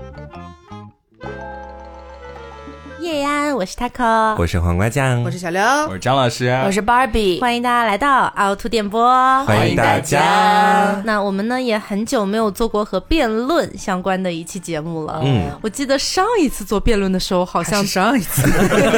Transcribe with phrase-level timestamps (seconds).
[0.00, 0.37] Oh,
[3.00, 11.00] 叶安，我是 taco，我是黄瓜酱，我是小刘，我是张老师，我是 Barbie，欢迎大家来到凹凸电波，欢迎大家。
[11.04, 15.20] 那我们呢也很久没有做过和辩论相关的一期节目了。
[15.24, 18.42] 嗯，我记得上一次做辩论的时候，好像上一次，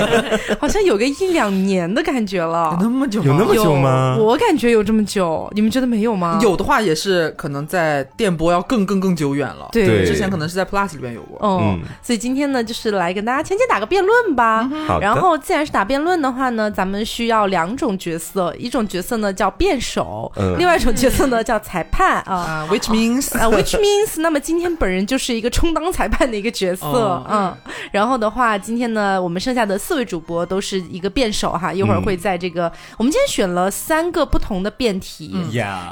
[0.58, 2.71] 好像有个一两年的感觉了。
[2.72, 3.22] 有那么久？
[3.22, 4.17] 有那么久吗？
[4.18, 6.39] 我感觉有这么久，你们觉得没有吗？
[6.40, 9.68] 有的话也是可能在电波要更更更久远了。
[9.72, 11.39] 对，之前可能是在 Plus 里边有过。
[11.43, 14.71] 嗯，所以今天呢，就是来跟大家浅浅打个辩论吧。
[14.86, 22.66] 好然后，既然是打辩论的话呢，咱们需要两种角色，一种角色呢叫辩手，另外一种角色呢叫裁判啊。
[22.71, 27.53] Which means 啊，Which means，那么今天本人就是一个充当裁判的一个角色，嗯。
[27.90, 35.34] 然后的话，今天呢，我们剩下的四位主播都是一个辩手哈，一会儿会在这个，我们今天选了三个不同的辩题，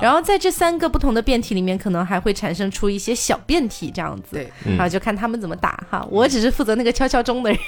[0.01, 6.07] 然后在这三个不同的辩题里面，可能还会产生出一些小辩题这样子，对，啊，就看他们怎么打哈。
[6.09, 7.59] 我只是负责那个敲敲钟的人。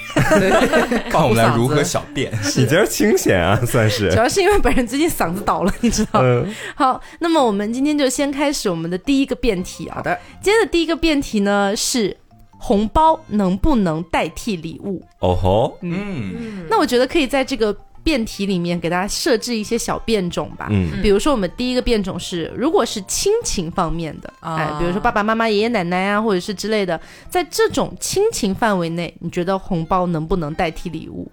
[1.09, 4.09] 看我们来如何小便，你今儿清闲啊，算是。
[4.09, 6.23] 主要是因为本人最近嗓子倒了，你知道。
[6.75, 9.95] 好，那么我们今天就先开始我们的第一个辩题啊。
[9.97, 12.15] 好的，今天的第一个辩题呢是
[12.57, 15.03] 红包能不能代替礼物？
[15.19, 17.75] 哦吼，嗯，那我觉得可以在这个。
[18.03, 26.99] 辩题里面给大家设置一些小变种吧，嗯，比如说我们第一个变种是，如果是亲情方面的，哎，比如说爸爸妈妈、爷爷奶奶啊，或者是之类的，
[27.29, 31.31] 在这种亲情范围内，你觉得红包能不能代替礼物？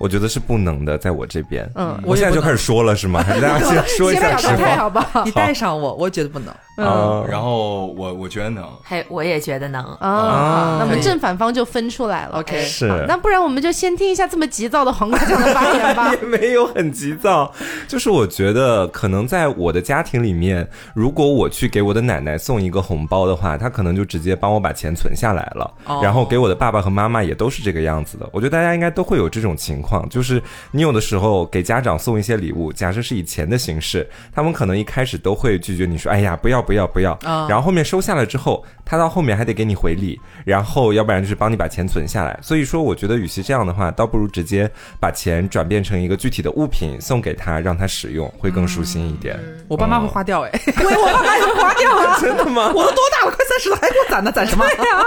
[0.00, 3.22] 我觉得是不能的，在我这边，嗯，我现在就开始说了，是吗？
[3.22, 5.22] 还 是大家先说一下实话，好不好？
[5.28, 6.52] 你带上我，我觉得不能。
[6.76, 10.78] 嗯，然后我我觉得能，嘿，我也觉得能啊。
[10.80, 12.38] 那么正反方就分出来了。
[12.38, 13.04] OK，是。
[13.06, 16.10] 那不然我们就先听一下这么急躁的黄瓜酱的发言吧。
[16.16, 17.52] 也没有很急躁，
[17.86, 25.70] 就是我觉得可能在我的家庭里面，如果我去给我的奶奶送一个红包的话，她可能就直接帮我把钱存下来了。
[26.02, 28.26] 然后给我的爸爸和妈妈也都是这个样子的。
[28.32, 37.18] 我觉得大家应该都会有这种情况，就是你有的时候给家长送一些礼物，假设是以钱的形式，他们可能一开始都会拒绝你说：“哎呀，不要。”不要不要，
[37.48, 42.38] 然后后面收下了之后，他到后面还得给你回礼，然后要不然就是帮你把钱存下来。
[42.42, 49.36] 所以说，我觉得与其这样的话，倒不如直接把钱转变成一个具体的物品送给他，让他使用，会更舒心一点。
[49.66, 52.68] 我爸妈会花掉哎，我爸妈也会花掉啊， 真的吗？
[52.68, 54.64] 我都多大了，快三十了，还给我攒呢，攒什么？
[54.76, 55.04] 对呀。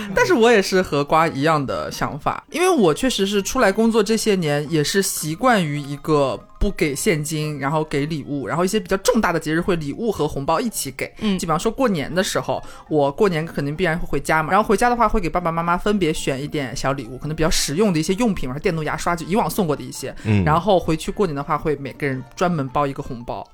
[0.14, 6.38] 但是我也是和瓜一样的想法，因为我确实是出来工作这些年，也是习惯于一个。
[6.60, 11.08] 不给现金，然后给礼物，然后一些比较重大的节日会礼物和红包一起给。
[11.20, 20.12] 嗯，就比方说过年的时候，我过年肯定必然会回家嘛，然后回家的话会给爸爸妈妈分别选一点小礼物，可能比较实用的一些用品，或电动牙刷，就以往送过的一些。
[20.24, 23.48] 嗯，然后回去过年的话会每个人专门包一个红包，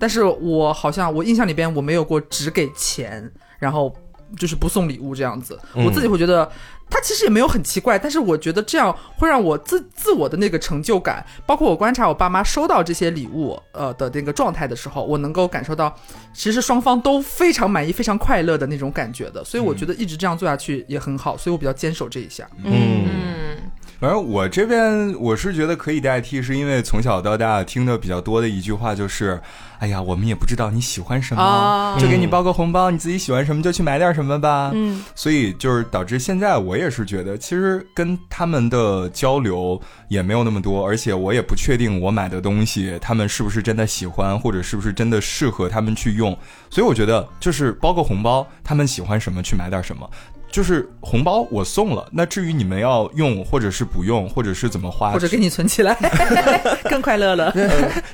[0.00, 3.30] 但是我好像我印象里边我没有过只给钱，
[3.60, 3.94] 然后
[4.36, 6.50] 就是不送礼物这样子，我自己会觉得。
[6.92, 15.94] 他其实也没有很奇怪，但是我觉得这样会让我自自我的那个成就感，包括我观察我爸妈收到这些礼物，呃的那个状态的时候，我能够感受到，
[16.34, 19.44] 其实双方都非常满意、非常快乐的那种感觉的。
[19.44, 22.44] 所以我觉得一直这样做下去也很好，所以我比较坚守这一下。
[22.64, 23.56] 嗯，
[24.00, 29.40] 反正我这边我是觉得可以代替，是因为从小到大听的比较多的一句话就是。
[29.80, 34.70] 哎呀，我们也不知道你喜欢什么，就给你包个红包，你自己喜欢什么就去买点什么吧。
[34.74, 46.36] 嗯，所以就是导致现在我也是觉得，其实跟他们的交流也没有那么多，而且我也不确定我买的东西他们是不是真的喜欢，或者是不是真的适合他们去用。
[46.68, 50.06] 所以我觉得就是包个红包，他们喜欢什么去买点什么。
[50.50, 55.96] 就是红包我送了，那至于你们要用或者是不用，或者是怎么花，或者给你存起来，
[56.90, 57.52] 更快乐了，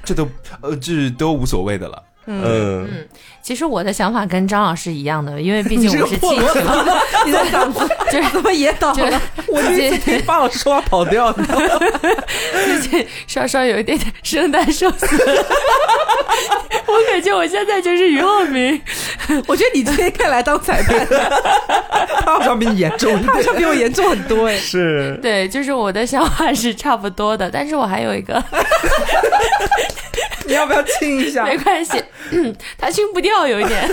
[0.04, 0.28] 这都
[0.60, 2.02] 呃这都无所谓的了。
[2.28, 2.42] 嗯
[2.90, 3.08] 嗯，
[3.46, 6.34] 其实我的想法跟张老师一样的，因为毕竟我是亲戚，
[7.24, 9.22] 你的嗓子就是怎么也倒了？
[9.46, 15.08] 我最近听方老师说话跑调， 最近稍稍有一点点声带受损。
[16.88, 18.82] 我感觉我现在就是俞灏明，
[19.46, 21.06] 我觉得你今天可以来当裁判，
[22.24, 24.56] 他好像比你严重，他好像比我严重很多哎。
[24.56, 28.42] 是，对，就是我的想法是差不多的，但是我还有一个。
[30.48, 31.44] 你要不要亲一下？
[31.44, 32.00] 没关系，
[32.78, 33.90] 他亲不掉，有一点。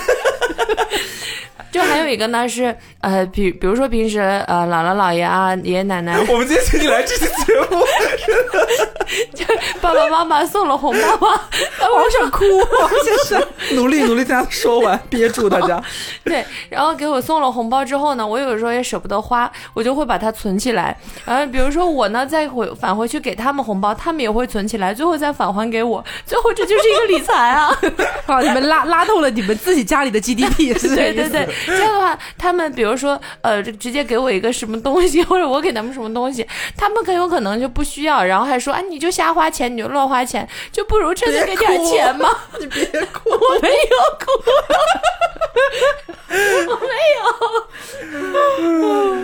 [1.74, 7.84] 就还有一个呢，是呃，比比如说平时呃，姥姥姥爷啊，爷爷奶奶， 我们今天请你来这期节目，
[9.34, 9.44] 就
[9.82, 11.42] 爸爸妈妈送了红包吗？
[11.82, 12.44] 我想哭，
[13.04, 15.82] 就是，努力努力，大家说完，憋住大家。
[16.24, 20.96] 对，然后给我送了红包之后呢，我有时候也舍不得花，我就会把它存起来。
[21.26, 26.06] 然后比如说我呢，再回返回去给他们红包，他们也会存起来，最后再返还给我。
[26.24, 27.76] 最后这就是一个理财啊！
[28.28, 31.50] 好，你们拉拉动了你们自己家里的 GDP，是对对对。
[31.68, 36.46] 这样的话，他们比如说呃，直接给我一个什么东西， 或者我给他们什么东西，
[36.76, 42.30] 他们很有可能就不需要，然后还说啊，你就瞎花钱，你就乱花钱，就不如真的给点钱嘛。
[42.60, 43.76] 你别哭，我没有
[44.20, 44.26] 哭，
[46.70, 47.24] 我没有。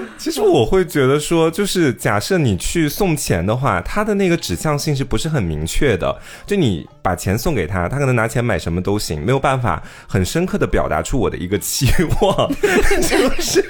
[0.18, 6.20] 其实我会觉得说，就是假设你去送钱的话，他的那个指向性是不是很明确的？
[6.46, 11.88] 就你把钱送给他，他可能拿钱买什么都行，没有办法很深刻的表达出我的一个期
[12.22, 12.29] 望，
[13.02, 13.64] 就 是。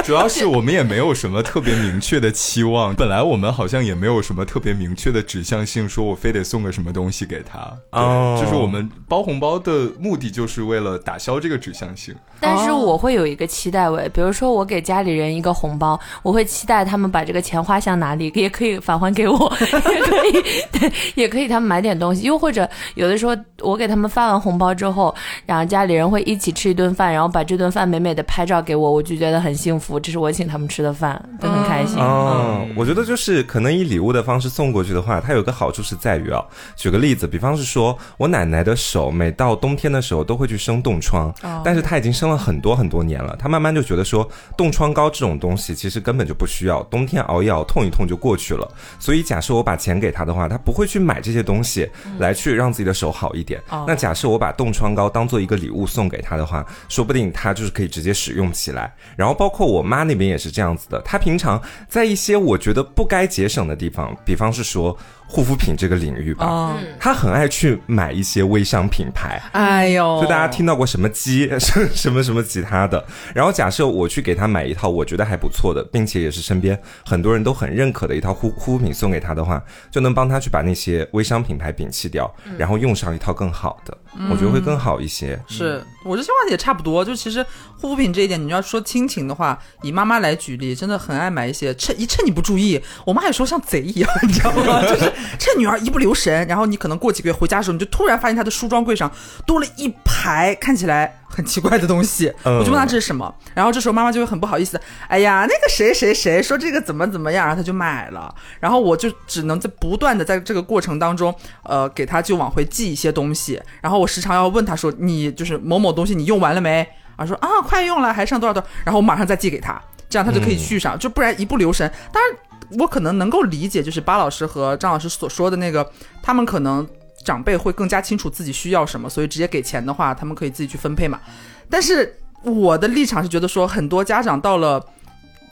[0.02, 7.78] 主要是我们也没有什么特别明确的期望，本来我们好像也没有什么特别明确的指向性，说我非得送个什么东西给他。
[7.90, 12.14] 哦，就是我们包红包的目的就是为了打消这个指向性。
[12.40, 20.32] 但是我会有一个期待位，比如说我给家里人一个红包，我会期待他们把这个钱花向哪里，也可以返还给我， 也可以，
[20.72, 25.14] 对，也可以他们买点东西，又或者有的时候我给他们发完红包之后，
[25.46, 30.00] 然后家里人会一起吃一顿饭，然后把这顿饭美美的拍照给我，我就觉得很幸福。
[30.00, 31.98] 这是我请他们吃的饭，都很开心。
[32.00, 36.42] 嗯，我觉得就是可能以礼物的方式送过去的话，它有个好处是在于啊，
[36.76, 41.32] 举个例子，比方是说我奶奶的手每到冬天的时候都会去生冻疮，
[41.64, 48.66] 但是她已经生了很多很多年了，他慢慢就觉得说冻疮膏这种东西其实根本就不需要，冬天熬一熬痛一痛就过去了。
[48.98, 51.86] 所以假设我把钱给他的话，他不会去买这些东西
[52.18, 53.60] 来去让自己的手好一点。
[53.86, 58.90] 那假设我把冻疮膏当做一个礼物送给他的话，说不定他就是可以直接使用起来。
[59.14, 59.90] 然后包括我。
[59.90, 64.96] 妈那边也是这样子的，她平常在一些我觉得不该节省的地方，比方是说。
[65.30, 69.40] 护肤品这个领域吧，他很爱去买一些微商品牌。
[69.52, 71.48] 哎呦，就大家听到过什么鸡
[71.94, 73.04] 什么什么其他的。
[73.32, 82.28] 然后假设我去给他买一套我觉得还不错的，并且也是身边很多人都很认可的一套护护肤品送给他的话，就能帮他去把那些微商品牌摒弃掉，
[82.58, 83.96] 然后用上一套更好的，
[84.28, 85.40] 我觉得会更好一些。
[85.46, 87.04] 是我这情况也差不多。
[87.04, 87.40] 就其实
[87.78, 94.82] 护肤品这一点，你要说亲情的话，以妈妈来举例，真的很爱买一些，趁一趁你不注意，我妈有时候像贼一样，你知道吗？
[94.82, 95.12] 就是。
[95.38, 99.10] 趁女儿一不留神，然后你可能过几个月回家的时候，你就突然发现她的梳妆柜上
[99.46, 102.32] 多了一排看起来很奇怪的东西。
[102.44, 111.34] 我就问她这是什么，然后这时候妈妈就会很不好意思，哎呀，那个谁谁谁说这个怎么怎么样，然后她就买了，然后我就只能在不断的在这个过程当中，
[111.64, 116.86] 呃，给她就往回寄一些东西，然后我时常要问她说，你就是某某东西你用完了没？
[117.16, 122.36] 啊，说啊快用了，还剩多少多少，然后我马上再寄给她，这样她就可以续上，就不然一不留神，当然。
[122.78, 125.90] 我可能能够理解，就是巴老师和张老师所说的那个，
[126.22, 126.86] 他们可能
[127.24, 131.20] 长辈会更加清楚自己需要什么，所以直接给钱的话，他们可以自己去分配嘛。
[131.68, 134.84] 但是我的立场是觉得说，很多家长到了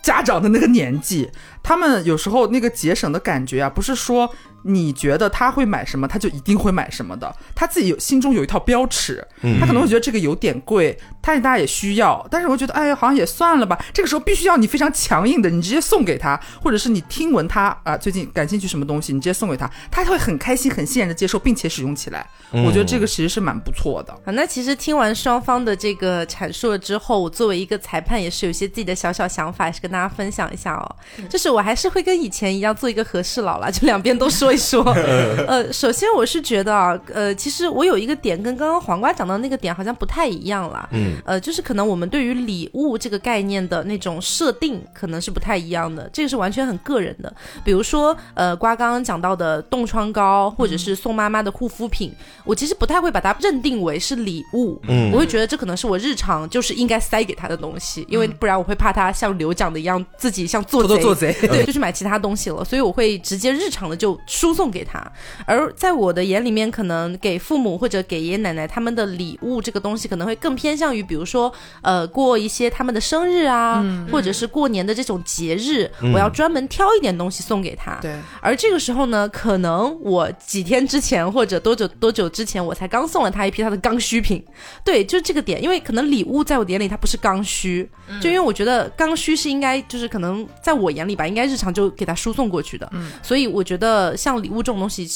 [0.02, 1.30] 家长的那个年纪，
[1.62, 4.30] 他们有时候那个节省的感觉啊，不是说。
[4.62, 7.34] 你觉得他会买什么，他就一定会买什么的。
[7.54, 9.26] 他自己有心中有一套标尺，
[9.60, 12.26] 他可能会觉得这个有点贵，但是大家也需要。
[12.30, 13.78] 但是我觉得，哎呀，好像也算了吧。
[13.92, 22.26] 这个时候必须要你非常强硬的，你直接送给他，或者是你听闻他啊最近感兴趣什么东西，你直接送给他，他会很开心、很欣然的接受，并且使用起来。
[22.50, 24.14] 我觉得这个其实是蛮不错的。
[24.32, 30.96] 那其实听完双方的这个阐述了之后，我作为一个裁判，也是有些自己的小小想法，也是跟大家分享一下哦。
[31.28, 34.47] 就是我还是会跟以前一样做一个和事佬啦，就两边都说。
[34.48, 34.82] 说一说，
[35.46, 47.32] 呃，首先我是觉得啊，呃，其实我有一个点跟刚刚黄瓜讲到那个点好像不太一样了，嗯，呃，就是可能我们对于礼物这个概念的那种设定可能是不太一样的，这个是完全很个人的。
[47.64, 52.12] 比如说，呃，瓜刚刚讲到的冻疮膏或者是送妈妈的护肤品，
[52.44, 60.98] 我其实不太会把它认定为是礼物，嗯，我会觉得这可能是我日常就是应该塞给他的东西，因为不然我会怕他像刘讲的一样自己像做贼。
[60.98, 64.18] 做贼，对，就去买其他东西了，所以我会直接日常的就。
[64.38, 65.04] 输送给他，
[65.46, 71.52] 而在我的眼里面，可能给父母或者给爷爷奶奶他们的礼物这个东西，可能会更偏向于，比如说，
[71.82, 77.98] 呃，过一些他们的生日啊，或者是过年的这种节日，我要专门挑一点东西送给他。
[78.00, 78.14] 对。
[78.40, 84.44] 而这个时候呢，可能我几天之前或者多久多久之前，我才刚送了他一批他的刚需品。
[84.84, 87.90] 对，就这个点，因为可能礼物在我眼里它不是刚需，
[88.20, 92.88] 就因为我觉得刚需是应该就是可能在我眼里吧，应该日常就给他输送过去的。
[92.92, 93.10] 嗯。
[93.20, 94.27] 所以我觉得像。
[94.28, 95.08] 像礼物这种东西，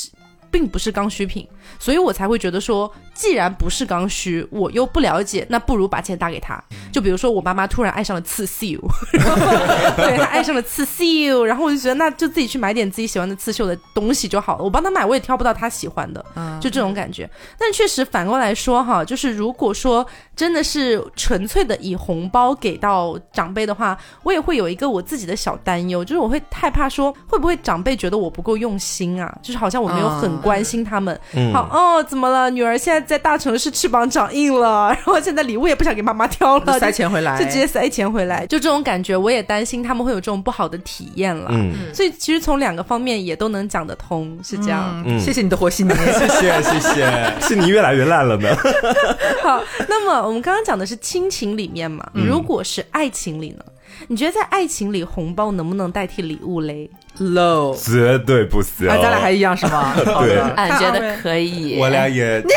[0.53, 1.49] 并不是刚需品，
[1.81, 2.93] 所以我才会觉得说。
[3.15, 6.61] 既然不是刚需，我又不了解，那不如把钱打给他。
[6.91, 8.81] 就比如说，我妈妈突然爱上了刺绣，
[9.13, 14.65] 对她爱上了刺绣，然后我就觉得那就自己去买点自己喜欢的刺绣的东西就好了。
[14.65, 16.25] 我帮她买，我也挑不到她喜欢的，
[16.59, 17.29] 就这种感觉。
[17.59, 20.05] 但确实反过来说哈，就是如果说
[20.35, 31.19] 真的是纯粹的以红包给到长辈的话，我也会有一个我自己的小担忧，就是我会害怕说会不会长辈觉得我不够用心啊，就是好像我没有很关心他们。
[31.53, 32.51] 好哦，怎么了？
[32.51, 41.49] 女儿现在在大城市翅膀长硬了， 然后现在礼物也不想给妈妈挑了，塞钱回来，就直接塞钱回来，就这种感觉，我也担心他们会有这种不好的体验了。
[41.53, 45.03] 嗯，所以其实从两个方面也都能讲得通，是这样。
[45.07, 48.49] 嗯，谢谢你的和稀泥，谢谢谢谢， 是你越来越烂了呢。
[49.43, 53.65] 好，那么我们刚刚讲的是亲情里面嘛，如果是爱情里呢？
[54.09, 58.87] 你觉得在爱情里，红包能不能代替礼物嘞？Low，绝对不行。
[58.89, 59.95] 咱俩还一样是吗？
[60.21, 61.79] 对，俺觉得可以。
[61.79, 62.43] 我俩也。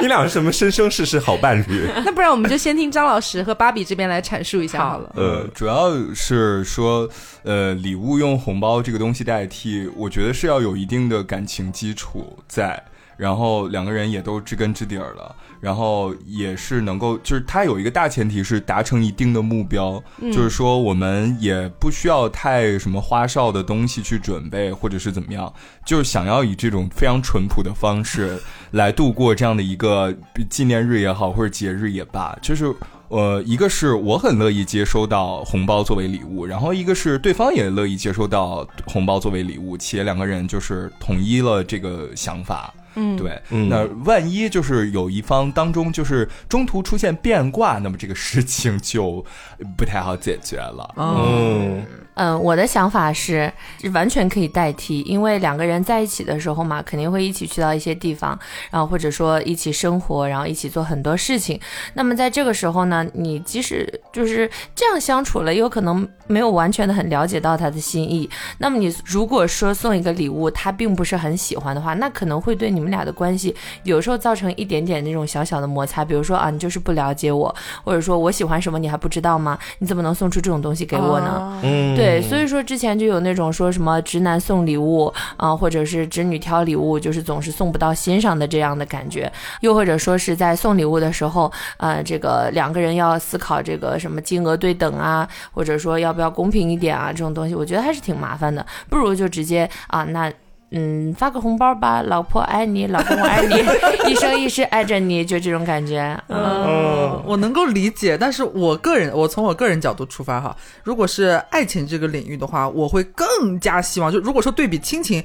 [0.00, 1.88] 你俩是什么生生世世好伴侣？
[2.04, 5.12] 那不然我们就先听张老师和芭比这边来阐述一下好了。
[5.16, 7.08] 呃，主要是说，
[7.42, 12.80] 呃，礼物用红包这个东西代替，我觉得是要有一定的感情基础在，
[13.18, 15.36] 然后两个人也都知根知底儿了。
[15.60, 20.00] 然后也是能够，就是他有一个大前提是达成一定的目标，
[20.32, 25.52] 就是说我们也不需要太什么花哨的东西去准备，或者是怎么样，
[25.84, 30.14] 就是想要以这种非常淳朴的方式 来度过这样的一个
[30.48, 32.72] 纪念日也好，或者节日也罢，就是
[33.08, 42.72] 呃，一个是我很乐意接收到红包作为礼物，然后一个是对方也乐意接收到红包作为礼物，且两个人就是统一了这个想法。
[42.94, 49.24] 嗯，对，那万一就是有一方当中就是中途出现变卦，那么这个事情就
[49.76, 50.94] 不太好解决了。
[50.96, 51.84] 嗯。
[52.20, 53.52] 嗯，我的想法是
[53.94, 58.36] 完全可以代替，因为两个人在一起的时候嘛，肯定会一起去到一些地方，
[58.72, 61.60] 然后或者说一起生活，然后一起做很多事情。
[61.94, 68.28] 那么在这个时候呢，你即使就是这样相处了，有可能没有完全的很了解到他的心意。
[68.58, 73.54] 那么你如果说送一个礼物，他并不是很喜欢的话，那可能会对你们俩的关系
[73.84, 76.04] 有时候造成一点点那种小小的摩擦。
[76.04, 77.54] 比如说啊，你就是不了解我，
[77.84, 79.56] 或者说我喜欢什么你还不知道吗？
[79.78, 81.60] 你怎么能送出这种东西给我呢？
[81.62, 82.08] 嗯，对。
[82.08, 89.30] 对，所以说之前就有那种说什么直男送礼物啊，或者是直女挑礼物，就是总是送不到心上的这样的感觉，
[89.60, 100.32] 又或者说是在送礼物的时候，呃，这个两个人要思考这个什么金额对等啊，或者说要不要公平一点啊，这种东西，我觉得还是挺麻烦的，不如就直接啊那。
[100.70, 103.54] 嗯，发个红包吧，老婆爱你，老公我爱你，
[104.12, 106.14] 一生一世爱着你，就这种感觉。
[106.28, 115.24] 嗯，我能够理解，但是我个人，我从我个人角度出发哈，如果是爱情这个领域的话，我会更加希望，就如果说对比亲情，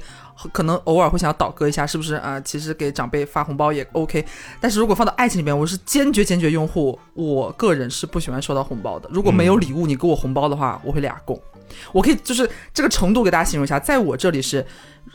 [0.50, 2.40] 可能偶尔会想要倒戈一下，是不是啊？
[2.40, 4.24] 其实给长辈发红包也 OK，
[4.62, 9.10] 但是如果放到爱情里面，我是坚决坚决拥护，我个人是不喜欢收到红包的。
[9.12, 11.38] 如果没有礼物，你给我红包的话，我会俩供。
[11.92, 14.64] 我可以就是这个程度给大家形容一下，在我这里是。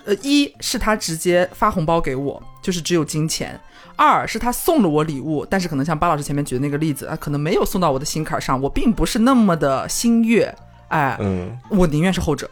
[0.10, 3.50] 呃，一是他直接发红包给我，就是只有金钱；
[3.96, 10.52] 二是他送了我礼物，但是可能像巴老师前面举的那个例子啊，可能没有送到我的心坎上，我并不是那么的心悦。
[10.88, 12.50] 哎，嗯，我宁愿是后者。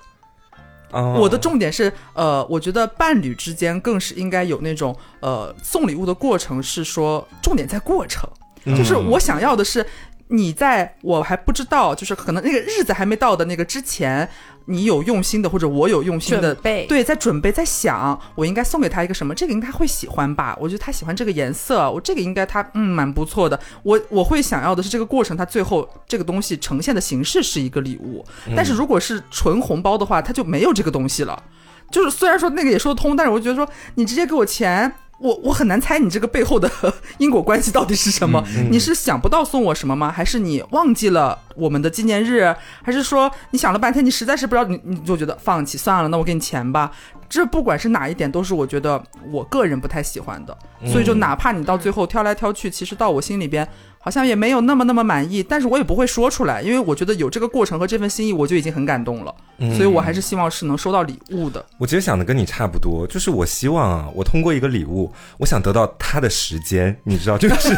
[0.92, 8.30] 我的重点是，呃，我觉得伴侣之间更是应该有那种，呃，送礼物的过程是说重点在过程，
[8.68, 9.84] 就是我想要的是
[10.30, 14.30] 你在我还不知道，就是可能那个日子还没到的那个之前。
[14.70, 19.34] 你有用心的，或者我有用心的，对，在准备，在想，我应该送给他一个什么？
[19.34, 20.58] 这个应该会喜欢吧？
[20.60, 23.58] 我觉得他喜欢这个颜色，我这个应该他嗯蛮不错的。
[23.82, 28.26] 我我会想要的是这个过程，他最后这个东西呈现的形式是一个礼物。
[28.58, 31.42] 但是如果是纯红包的话，他就没有这个东西了。
[31.90, 33.66] 就是虽然说那个也说得通，但是我觉得说
[33.96, 34.94] 你直接给我钱。
[35.20, 36.70] 我我很难猜你这个背后的
[37.18, 38.44] 因果关系到底是什么？
[38.70, 40.12] 你是想不到送我什么吗？
[40.12, 42.56] 还是你忘记了我们的纪念日？
[42.84, 46.92] 还是说你想了半天，你实在是不知道，你你就觉得放弃算了，那我给你钱吧。
[47.30, 50.58] 这不管是哪一点，都是我觉得我个人不太喜欢的。
[50.86, 53.68] 所以就哪怕你到最后挑来挑去，其实到我心里边。
[54.08, 59.36] 好像也没有那么那么满意，但是我也不会说出来，因为我觉得有这个过程和这份心意，我就已经很感动了。
[59.76, 61.66] 所以我还是希望是能收到礼物的。
[61.78, 67.76] 我其实想的跟你差不多，就是我希望啊，我通过一个礼物，我想得到他的时间，你知道，就是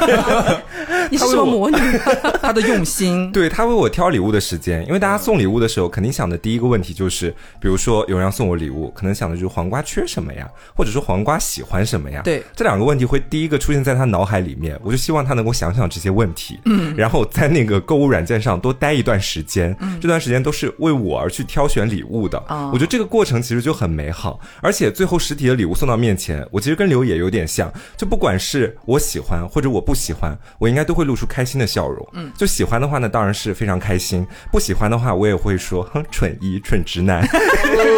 [1.12, 1.78] 你是什么魔女？
[2.42, 12.22] 他的用心， 对他为我挑礼物的时间，因为大家送礼物的时候，肯定想的第一个问题就是，比如说有人要送我礼物，可能想的就是黄瓜缺什么呀，或者说黄瓜喜欢什么呀？
[12.24, 16.10] 对，这两个问题会第一个出现在他脑海里面，我就希望他能够想想这些。
[16.10, 31.10] 问题，嗯，然后在那个购物软件上多待一段时间，嗯，这段时间都是为我而去挑选礼物的，我觉得这个过程其实就很美好，而且最后实体的礼物送到面前，我其实跟刘也有点像，就不管是我喜欢或者我不喜欢，我应该都会。
[31.10, 32.08] 露出开心的笑容。
[32.14, 37.28] 嗯，就喜欢的话呢，当然是非常开心；不喜欢的话，我也会说哼， 蠢一蠢直男，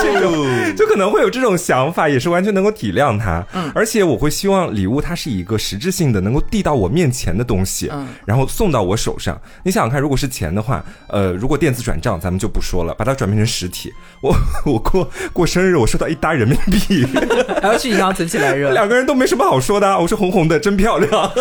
[0.01, 0.31] 这种
[0.77, 3.46] 就可能会有这种想法，也是完全能够体谅他。
[3.51, 9.38] 嗯，而且我会希望礼物它是一个实质性的，能够递到我面前的东西，嗯，然后送到我手上。
[9.63, 13.91] 你想想看，如果是钱的话，呃，如果电子转账咱们就不说了，把它转变成实体，
[14.22, 14.34] 我
[14.65, 17.05] 我过过生日，我收到一沓人民币，
[17.62, 20.00] 还要去银行存起来热，两个人都没什么好说的。
[20.00, 21.12] 我是红红的，真漂亮，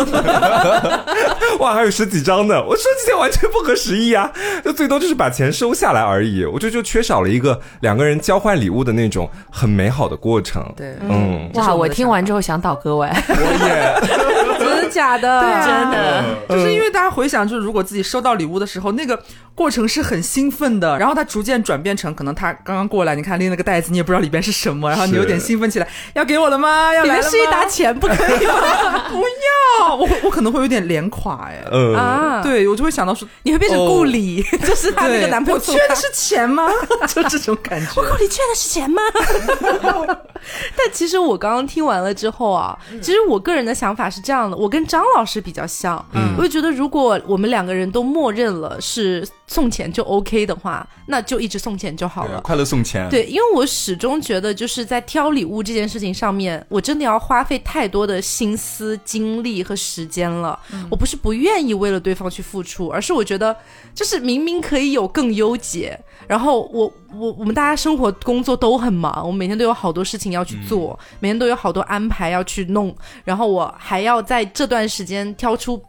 [1.59, 4.31] 哇，还有十几张呢，我说这些完全不合时宜啊，
[4.63, 6.43] 就最多就是把钱收下来而已。
[6.45, 10.63] 我觉得就缺少了一个两个人交换礼物的那种很美好的过程。
[10.75, 13.33] 对，嗯，哇，我听完之后想倒戈哎，我
[13.67, 14.50] 也，
[14.91, 15.41] 假的？
[15.65, 19.19] 真的，就是因为大家回想，就是如果自己收到礼物的时候，那个
[19.55, 26.93] 过程是很兴奋的，然后它逐渐转变成可能他刚刚过来，你看拎了个袋子，你也不知道里边是什么，然后你有点兴奋起来，要给我了吗？
[26.93, 27.15] 要来了吗？
[27.15, 28.53] 里面是一沓钱，不可以吗？
[29.09, 36.67] 不要，我我可能会有点脸垮哎，嗯，啊，对我就会想到说，你会变成顾里， 就是她那个男朋友我缺的是钱吗？
[37.07, 37.87] 就这种感觉。
[37.95, 39.01] 我顾里缺的是钱吗？
[40.75, 52.39] 但其实我刚刚听完了之后啊，其实我个人的想法是这样的，我跟张老师比较像，嗯，我就觉得如果我们两个人都默认了是送钱就 OK 的话，那就一直送钱就好了。
[52.41, 53.07] 快乐送钱。
[53.09, 60.57] 对，因为我始终觉得，就是在挑礼物这件事情上面，我真的要花费太多的心思、精力和时间了。
[60.89, 63.55] 我不是不愿意为了对方去付出，而是我觉得，
[63.93, 65.99] 就是明明可以有更优解。
[66.27, 72.95] 然后我我我们大家生活工作都很忙，我每天都有好多事情要去做，每天都有好多安排要去弄，
[73.25, 75.79] 然后我还要在这段时间挑出。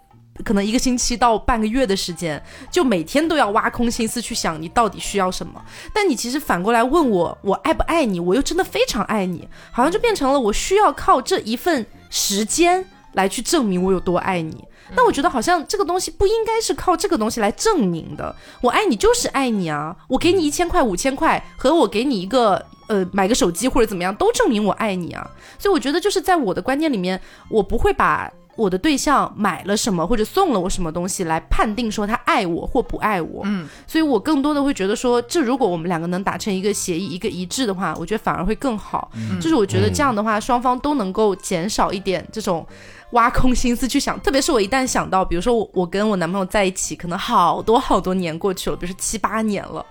[0.43, 5.62] 可能一个星期到半个月的时间，就每天都要挖空心思去想你到底需要什么。
[5.93, 8.19] 但你其实反过来问我，我爱不爱你？
[8.19, 14.65] 我又真的非常爱你，好像就变成了我需要靠这一份时间来去证明我有多爱你。
[14.97, 18.35] 但我觉得好像这个东西不应该是靠这个东西来证明的。
[18.62, 19.95] 我爱你就是爱你啊！
[20.09, 25.31] 我给你一千块、五千块，和我给你一个呃买个手机或者怎么样，都证明我爱你啊。
[25.59, 27.21] 所以我觉得就是在我的观念里面，
[27.51, 33.42] 我不会把我的对象买了什么或者送了我什么东西来判定说他爱我或不爱我。
[33.44, 39.11] 嗯，所以我更多的会觉得说，这如果我们两个能达成一个协议、一个一致的话，我觉得反而会更好。
[39.40, 42.66] 就是我觉得这样的话，双方都能够减少一点这种。
[43.12, 49.85] 挖空心思去想，特别是我一旦想到，比如说我我跟我男朋友在一起，可能好多好多年过去了，比如说七八年了，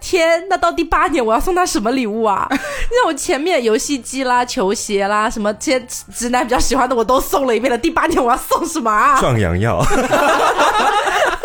[0.00, 2.46] 天，那到第八年我要送他什么礼物啊？
[2.50, 9.18] 你看我前面游戏机啦、球鞋啦，什么这些直男比较喜欢的我都送了一遍了，第八年我要送什么啊？
[9.20, 9.82] 壮阳药，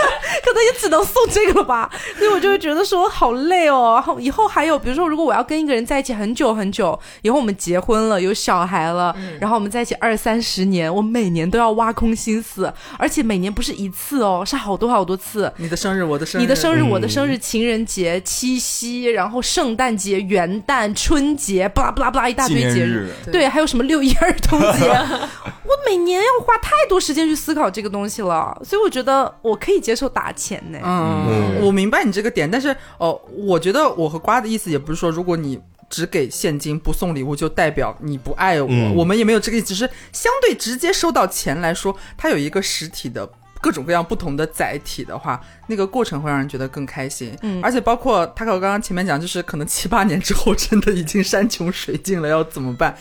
[0.43, 3.93] 可能也只能送这个了吧， 所以我就会觉得说好累哦。
[3.95, 15.51] 然后以后还有，比如说如果我要跟一个人在一起很久很久，以后我们结婚了，有小孩了，然后我们在一起二三十年，我每年都要挖空心思，而且每年不是一次哦，是好多好多次。
[15.57, 24.89] 你的生日，我的生日，你的生日，我的生日，情人节、七夕，然后圣诞节、元旦、春节，巴拉巴拉巴拉一大堆节日，对，还有什么六一儿童节，
[25.63, 30.79] 我每年要花太多时间去思考这个东西了，所以我觉得我可以接受打钱呢。
[30.83, 38.67] 嗯，我明白你这个点，但是哦，我觉得我和瓜的意思也不是说，如果你只给现金不送礼物，就代表你不爱我。
[38.69, 43.29] 嗯我们也没有这个意思，只是相对直接收到钱来说，它有一个实体的。
[43.63, 47.33] 各种各样不同的载体的话，那个过程会让人觉得更开心。
[47.43, 52.93] 嗯，而且包括他和我刚刚前面讲，就是可能七八年之后真的已经山穷水尽了，要怎么办？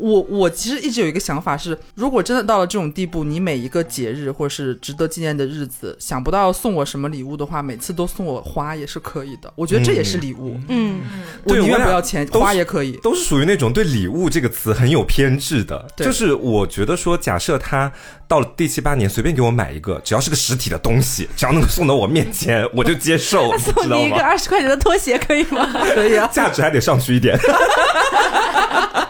[0.00, 9.52] 我我其实一直有一个想法是，如果真的到了这种地步，你每一个节日或是值得纪念的日子，想不到送我什么礼物的话，每次都送我花也是可以的。
[9.54, 10.58] 我觉得这也是礼物。
[10.68, 11.00] 嗯，
[11.44, 12.92] 我宁愿对我俩不要钱，花也可以。
[13.02, 15.86] 都是属于那种对礼物这个词很有偏执的。
[15.94, 17.92] 对就是我觉得说，假设他
[18.26, 23.96] 到了第七八年，随便给我买一个，只要是个实体的东西，只要能够送到我面前，我就接受， 送知道吗？
[23.96, 25.68] 你一个二十块钱的拖鞋可以吗？
[25.94, 27.38] 可以啊，价值还得上去一点，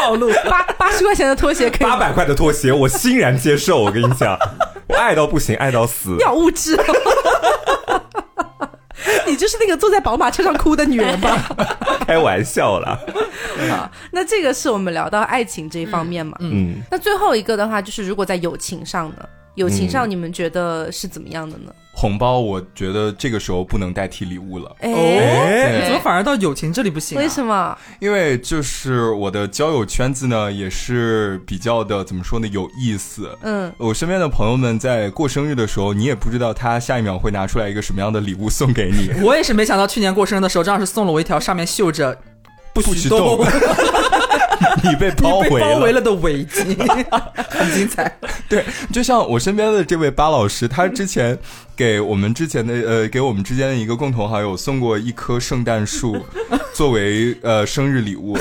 [0.00, 0.30] 暴露。
[0.48, 1.86] 八八十块钱的拖鞋可以？
[1.88, 3.82] 八百块的拖鞋我欣然接受。
[3.82, 4.36] 我跟你讲，
[4.88, 6.32] 我爱到不行，爱到死要。
[6.34, 8.00] 物质、哦。
[9.26, 11.38] 你就是那个坐在宝马车上哭的女人吧？
[12.06, 12.98] 开玩笑啦。
[13.68, 16.36] 好，那这个是我们聊到爱情这一方面嘛。
[16.40, 19.24] 嗯，那最后一个的话，就是如果在友情上呢？
[19.54, 21.72] 友情上你们觉得是怎么样的呢？
[21.92, 27.20] 红包，我觉得这个时候不能代替礼物了，哎、哎怎么反而到友情这里不行、啊？
[27.20, 27.76] 为什么？
[27.98, 33.28] 因为就是我的交友圈子呢，也是比较的怎么说呢，有意思。
[33.42, 39.10] 嗯，我身边的朋友们在过生日的时候，你也不知道他下一秒会拿出来一个什么样的礼物送给你。
[39.22, 42.16] 我也是没想到，去年过生日的时候，张老师送了我一条上面绣着
[42.72, 43.44] 不许许动，
[44.84, 46.76] 你被包围包围了的危机，
[47.48, 48.18] 很精彩。
[48.48, 51.38] 对，就像我身边的这位巴老师，他之前
[51.74, 56.16] 给我们之前的呃，给我们之间的一个共同好友送过一棵圣诞树，
[56.74, 58.36] 作为呃生日礼物。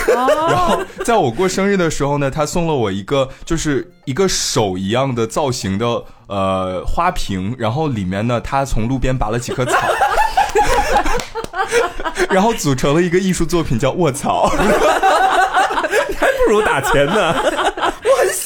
[0.49, 9.77] 然后在我过生日的时候呢，他送了我一个就是一个手一样的造型的呃花瓶，然后里面呢，他从路边拔了几棵草。
[12.29, 14.57] 然后组成了一个艺术作品，叫卧槽，还
[16.45, 17.35] 不如打钱呢。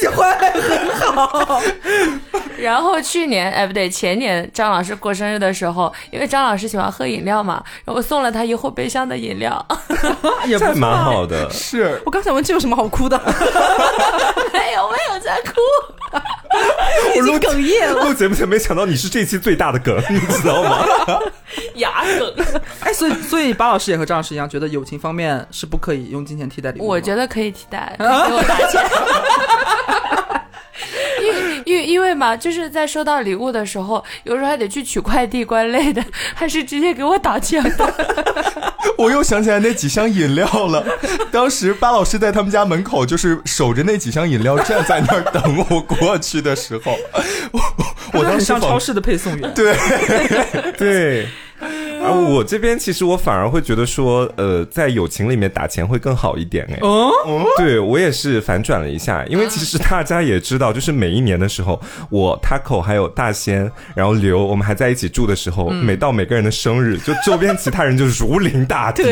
[0.03, 1.61] 喜欢，很好。
[2.59, 9.65] 然后去年，哎不对，前年张老师过生日的时候，因为张老师喜欢喝饮料嘛，然后我送了他一后备箱的饮料，
[10.45, 11.49] 也蛮好的。
[11.49, 13.17] 是我刚想问，这有什么好哭的？
[14.51, 15.61] 没有，没有在哭，
[17.17, 18.03] 我经哽咽了。
[18.03, 20.85] 录节目前没想到你是这期最大的梗，你知道吗？
[21.75, 22.33] 牙梗。
[22.81, 26.87] 哎，所以所以巴老师也和张老师一样，觉得友情方面是不可以用金钱替代礼物。
[26.87, 28.83] 我觉得可以替代，给我打钱。
[31.81, 36.03] 因为嘛，就是在收到礼物的时候，有时候还得去取快递关类的，
[36.35, 37.89] 还是直接给我打钱吧。
[38.97, 40.85] 我又想起来那几箱饮料了，
[41.31, 46.95] 当时巴老师在他们家门口就是守着那几箱饮料，站在那儿等我过去的时候，
[47.51, 47.61] 我
[48.19, 49.75] 我当时像超市的配送员，对
[50.77, 51.27] 对。
[52.03, 56.77] 而我这边其实我反而会觉得说，呃，在友情里面打钱会更好一点哎。
[56.81, 57.09] 哦，
[57.57, 69.03] 对我也是反转了一下，因为其实大家也知道，就是每一年的时候，我 Taco 还有大仙，然后刘，我们还在一起住的时候，每到每个人的生日，就周边其他人就如临大敌，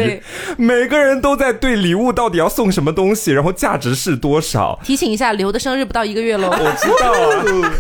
[0.57, 4.77] 每个人都在对礼物到底要送什么东西，然后价值是多少。
[4.83, 6.49] 提醒一下，刘的生日不到一个月喽。
[6.49, 7.73] 我知道啊，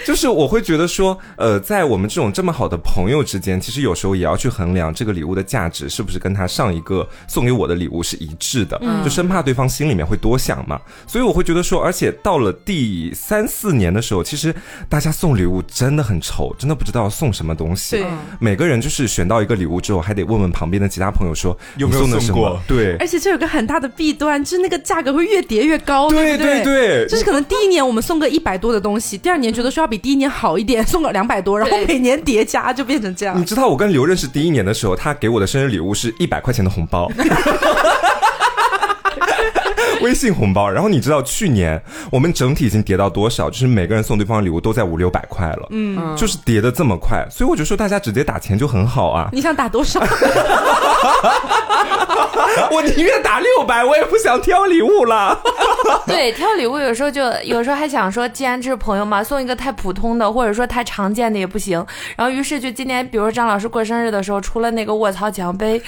[0.06, 4.29] 就是我会觉得说，呃，在我们这种这么好的朋友之间，其实有时候也要。
[4.30, 10.80] 要去衡量这个礼物的价值是不是跟他上一个送给我的礼物是一致的，就生怕对方心里面会多想嘛。
[11.06, 14.54] 所以我会觉得说，而且到了第三四年的时候，其实
[14.88, 17.96] 大家送礼物真的很愁，真的不知道送什么东西。
[17.96, 18.06] 对，
[18.38, 22.60] 每个人就是选到一个礼物之后，还得问问旁边的其他朋友说有没有送过。
[22.66, 26.08] 对，而且这有个很大的弊端，就是那个价格会越叠越高。
[26.10, 33.38] 对对对，就是可能第一年我们送个一百多的东西，第二年觉得说要比第一年好一点，送个两百多，然后每年叠加就变成这样。
[33.38, 37.10] 你知道我跟刘认是第一年的时候，他给我的生日礼物是一百块钱的红包，
[40.02, 40.68] 微信红包。
[40.68, 43.48] 然后你知道去年我们整体已经叠到多少？
[43.50, 49.28] 就是每个人送对方礼物都在五六百块了，嗯，就是叠的这么快，所以我就说大家直接打钱就很好啊。
[49.32, 50.00] 你想打多少？
[52.70, 55.40] 我宁愿打六百，我也不想挑礼物了。
[56.06, 61.84] 对，挑礼物有时候就有时候还想说，既然这是朋友嘛，送一个太普通的或者说太常见的也不行。
[62.16, 65.80] 然后于是就今年，比如说张老师过生日的时候除了那个卧槽奖杯，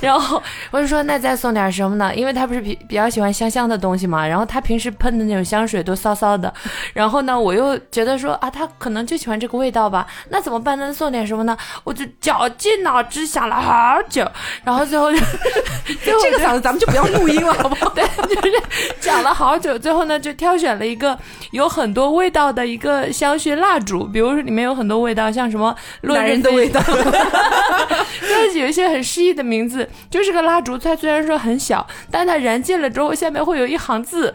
[0.00, 2.14] 然后我就说那再送点什么呢？
[2.14, 6.52] 因为他不是比比较喜欢香香的东西嘛，然后他平时喷的那种香水都骚骚的。
[6.92, 10.78] 然后呢，我又觉得说啊，他可能就喜欢这个味道吧，那怎么办？
[10.78, 11.56] 呢送点什么呢？
[11.84, 14.30] 我就绞尽脑汁想了好久，
[14.62, 15.18] 然后最后就。
[16.04, 17.88] 这个嗓子咱们就不要录音了，好不好？
[17.96, 18.62] 对，就是
[19.00, 21.18] 讲了好久，最后呢就挑选了一个
[21.52, 29.88] 有很多味道的一个香薰蜡烛，比如说里面有很多味道，像什么男人的味道，就是有一些很诗意的名字。
[30.10, 34.34] 就是个蜡烛，它虽然说很小，但它燃尽了之后，下面会有一行字。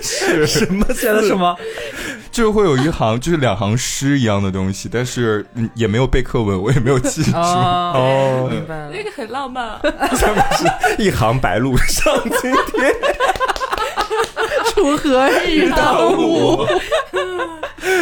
[0.00, 1.56] 是什么写的什么？
[2.32, 7.36] 就是会有一行，就是两行诗一样的东西，但是也没有背课文，我也没有记住。
[7.36, 9.78] 哦， 明白了，那个很浪漫。
[10.16, 12.92] 下面是一行白鹭上青天，
[14.74, 16.66] 锄禾日当午。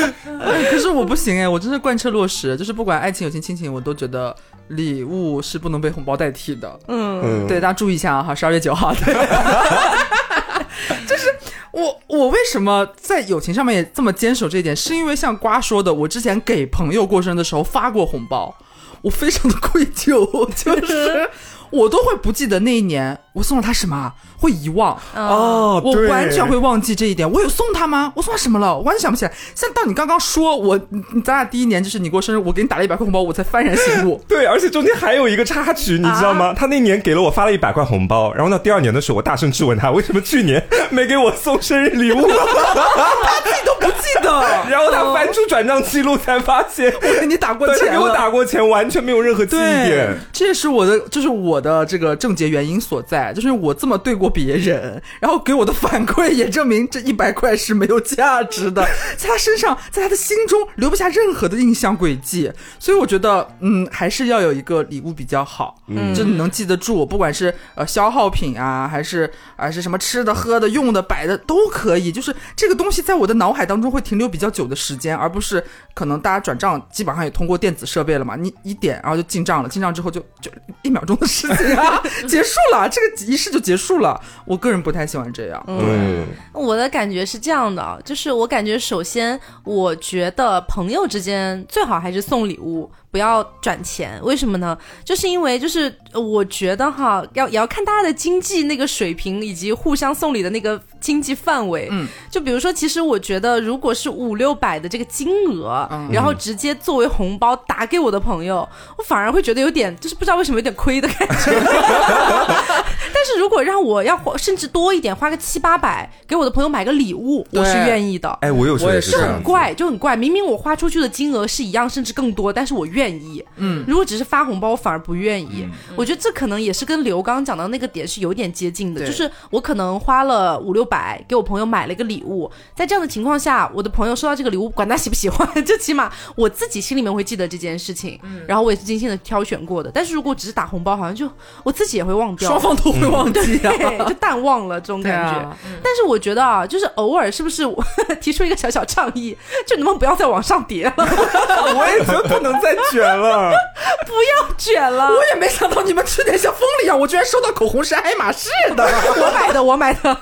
[0.71, 4.35] 可是我不行哎，我真是贯彻落实，就是不管爱情、友情、亲情，我都觉得
[4.69, 6.79] 礼物是不能被红包代替的。
[6.89, 8.95] 嗯，对，大家注意一下啊，哈，十二月九号。
[8.95, 9.15] 对
[11.07, 11.29] 就是
[11.73, 14.75] 我，我为什么在友情上面也这么坚守这一点？
[14.75, 18.55] 是因为像瓜说的，我之前给朋友过生日的时候发过红包，
[19.03, 20.25] 我非常的愧疚，
[20.55, 21.29] 就是
[21.71, 24.13] 我都会不记得那一年我送了他什么。
[24.43, 27.31] 会遗忘哦，我完全会忘记这一点。
[27.31, 28.13] 我有送他吗？
[28.17, 28.77] 我送他什么了？
[28.77, 29.33] 我完全想不起来。
[29.55, 30.77] 像到你刚刚说，我
[31.25, 34.21] 咱俩第一年就是你过生日，我给你打了一百块红包，我才幡然醒悟。
[34.27, 36.53] 对，而且中间还有一个插曲，你知道吗？
[36.57, 44.43] 他那年给了我发了一百块红包，然后到第二年的时候，我大声质问他为什么去年没给我送生日礼物， 他自己都不记得。
[44.69, 50.19] 然后他翻出转账记录，才发现我给你打过钱，给我打过钱，完全没有任何记忆点。
[50.33, 53.22] 这也是我的，就是我的这个症结原因所在。
[53.23, 58.85] 待，就是我这么对过别人，然后给我的反馈也证明这一百块是没有价值的，
[59.17, 62.51] 在他身上，在他的心中留不下任何的印象轨迹。
[62.81, 75.63] 所以我觉得，嗯，还是要有一个礼物比较好，嗯，就你能记得住，不管是呃消耗品啊，还是还是什么吃的、喝的、用的、摆的都可以，就是这个东西在我的脑海当中会停留比较久的时间，而不是
[75.95, 80.51] 可能大家转账基本上也通过电子设备了嘛，你一点然后就进账了，进账之后就就
[80.83, 84.21] 一秒钟的事情啊，结束了，这个仪式就结束了。
[84.45, 85.63] 我个人不太喜欢这样。
[85.67, 92.91] 嗯，我的感觉是这样的，就是我感觉首先，我觉得朋友之间最好还是送礼物。
[93.11, 94.75] 不要转钱，为什么呢？
[95.05, 101.89] 就是因为就是我觉得哈，要也要看大家的经济那个水平以及互相送礼的那个经济范围。
[101.91, 111.53] 嗯，就比如说，其实我觉得如果是五六百的这个金额，然后直接作为红包打给我的朋友，我反而会觉得有点就是不知道为什么有点亏的感觉。
[113.23, 118.29] 但是如果让我要花甚至多一点，花个七八百给我的朋友买个礼物，我是愿意的。
[118.41, 120.17] 哎，我有时候也是很怪，就很怪。
[120.17, 123.13] 明明我花出去的金额是一样，甚至更多，但是我愿。
[123.13, 125.69] 意，嗯，如果只是发红包，我反而不愿意。
[125.95, 139.91] 我觉得这可能也是跟刘刚讲到那个点是有点接近的，就是我可能花了五六百给我朋友买了一个礼物，在这样的情况下，我的朋友收到这个礼物，管他喜不喜欢， 最起码我自己心里面会记得这件事情，嗯然后我也是精心的挑选过的。
[139.93, 141.29] 但是如果只是打红包，好像就
[141.63, 145.57] 我自己也会忘掉，双方都会忘记了，就淡忘了这种感觉。
[145.83, 147.83] 但是我觉得啊，就是偶尔是不是我
[148.21, 150.95] 提出一个小小倡议，就能不能不要再往上叠了？
[150.99, 152.73] 我也觉得不能再。
[152.91, 153.53] 卷了，
[154.07, 155.09] 不要卷了！
[155.09, 160.17] 我也没想到你们吃点像疯了一样，我居然收到口红是爱马仕的，我买的，我买的，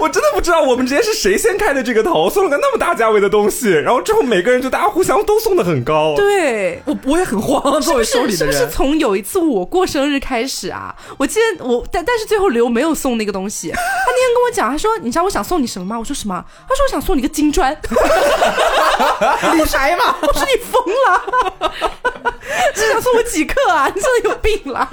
[0.00, 10.94] 我真的不知道我们之间是谁先开的这个头，送了个那么大价位的东西，然后之后每个人就大家互相都送的很高，对我我也很慌，作为收礼的人，是不是从有一次我过生日开始啊？
[11.18, 15.96] 我记得我但但是最后刘没有送那个东西， 他那天跟我讲，他说你知道我想送你什么吗？
[15.96, 16.44] 我说什么？
[16.68, 17.72] 他说我想送你个金砖，
[19.54, 20.16] 理财嘛？
[20.20, 21.22] 我说你疯了。
[22.74, 23.86] 这想送我几克啊？
[23.94, 24.88] 你真的有病了！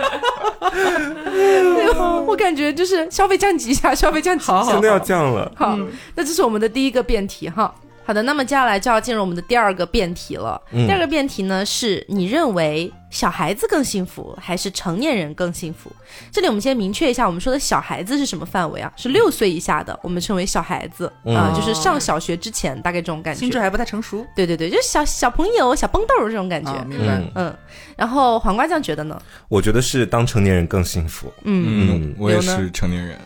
[2.27, 5.51] 我感觉就是消费降级一下，消费降级，真的要降了。
[5.55, 5.75] 好，
[6.15, 7.73] 那这是我们的第一个辩题哈。
[8.07, 10.59] 好的，那么接下来就要进入我们的第二个辩题了。
[10.71, 15.91] 第二个辩题呢，是你认为小孩子更幸福还是成年人更幸福？
[16.31, 18.89] 这里我们先明确一下，我们说的小孩子是什么范围啊？
[18.95, 24.25] 是六岁以下的，我们称为小孩子啊，就是上小学之前，大概这种感觉，心智还不太成熟。
[24.33, 26.71] 对对对，就是小小朋友、小蹦豆这种感觉。
[26.85, 27.21] 明白。
[27.35, 27.53] 嗯，
[27.97, 29.21] 然后黄瓜酱觉得呢？
[29.49, 31.29] 我觉得是当成年人更幸福。
[31.43, 33.19] 嗯嗯，我也是成年人。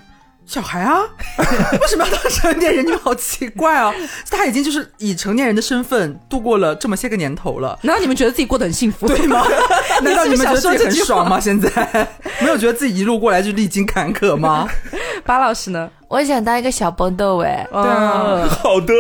[0.51, 0.99] 小孩啊，
[1.79, 2.85] 为什么要当成年人？
[2.85, 3.93] 你们好奇怪哦！
[4.29, 9.45] 他已经就是以成年人的身份度过了这么些个年头了，难道你们觉得自己过得很幸福，对吗？
[10.03, 11.39] 难道你们觉得自己很爽吗？
[11.39, 11.69] 现在
[12.41, 14.67] 没有觉得自己一路过来就历经坎坷吗？
[15.23, 15.89] 巴老师呢？
[16.09, 18.93] 我想当一个小蹦豆哎，对啊，好的，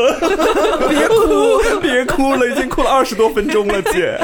[0.87, 4.17] 别哭，别哭了，已经哭了二十多分钟了，姐。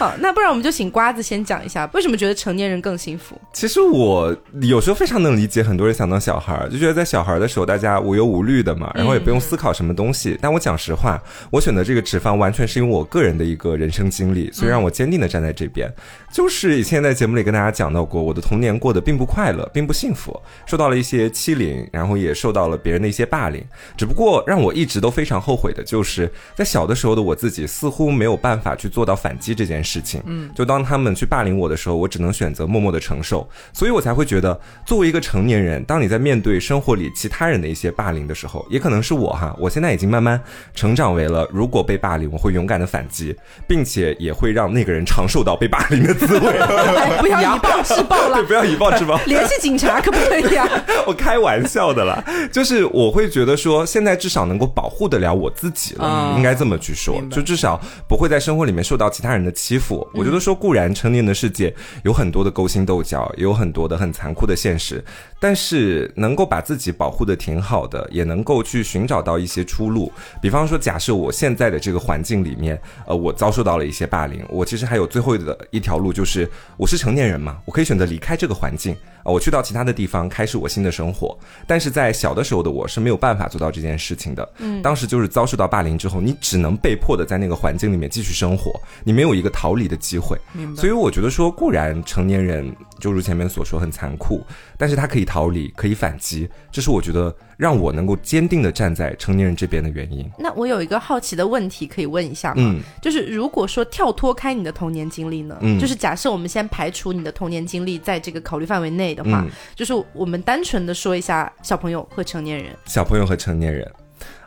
[0.00, 3.38] 好，那不然我们就请瓜子先讲一下，为什么觉得成年人更幸福？
[3.52, 10.38] 其实我有时候非常能理解很多人想当小孩，就觉得在小孩的时候大家无忧无虑的嘛，然后也不用思考什么东西。
[10.40, 15.92] 但我讲实话，我选择这个职方完全是因为我个人的一个人生经历，所以让我坚定的站在这边。
[16.32, 20.34] 就是以前在节目里跟大家讲到过，我的童年过得并不快乐，并不幸福，
[20.64, 23.62] 受到了一些欺凌，然后也受到了别人的一些霸凌。
[23.98, 29.89] 只不过让我一直都非常后悔的，就是在小的时候的我自己似乎没有办法去做到反击这件事。
[29.90, 40.40] 事情，嗯，就当他们去霸凌我的时候，我只能选择默默的承受，所以我才会觉得，作为一个成年人，当你在面对生活里其他人的一些霸凌的时候，也可能是我哈，我现在已经慢慢
[40.74, 43.34] 成长为了，如果被霸凌，我会勇敢的反击，
[43.66, 46.52] 并且也会让那个人尝受到被霸凌的滋味。
[47.20, 50.68] 不要以暴制暴了， 对，不要以暴制暴， 联系警察可不可以啊？
[51.06, 52.22] 我开玩笑的啦，
[52.52, 59.78] 就是我会觉得说，现在至少能够保护得了我自己了，应该这么去说，就至少不会在生活里面受到其他人的欺。
[59.78, 59.79] 负，
[60.12, 65.02] 我觉得说固然成年的世界有很多的勾心斗角，也有很多的很残酷的现实，
[65.40, 70.12] 但是能够把自己保护的挺好的，也能够去寻找到一些出路。
[70.40, 78.94] 比方说，假设我现在的这个环境里面，呃，我遭受到了一些霸凌，我其实还有最后的一条路，就是我是成年人嘛，我可以选择离开这个环境。
[79.22, 81.38] 啊，我去到其他的地方，开始我新的生活。
[81.66, 84.48] 但是在小的时候的我是没有办法做到这件事情的。
[84.58, 88.72] 嗯，当时就是遭受到霸凌之后，你只能被迫的在那个环境里面继续生活，
[89.04, 90.38] 你没有一个逃离的机会。
[90.54, 90.80] 明白。
[90.80, 94.44] 所以我觉得说，固然成年人就如前面所说很残酷，
[94.76, 100.30] 但是他可以逃离，可以反击，这是我觉得让我能够坚定的站在成年人这边的原因。
[100.38, 102.56] 那我有一个好奇的问题可以问一下吗？
[102.58, 102.80] 嗯。
[103.00, 105.80] 就是如果说跳脱开你的童年经历呢，嗯。
[105.80, 113.90] 就是假设我们先排除你的童年经历在这个考虑范围内的话，嗯，就是我们单纯的说一下小朋友和成年人，小朋友和成年人，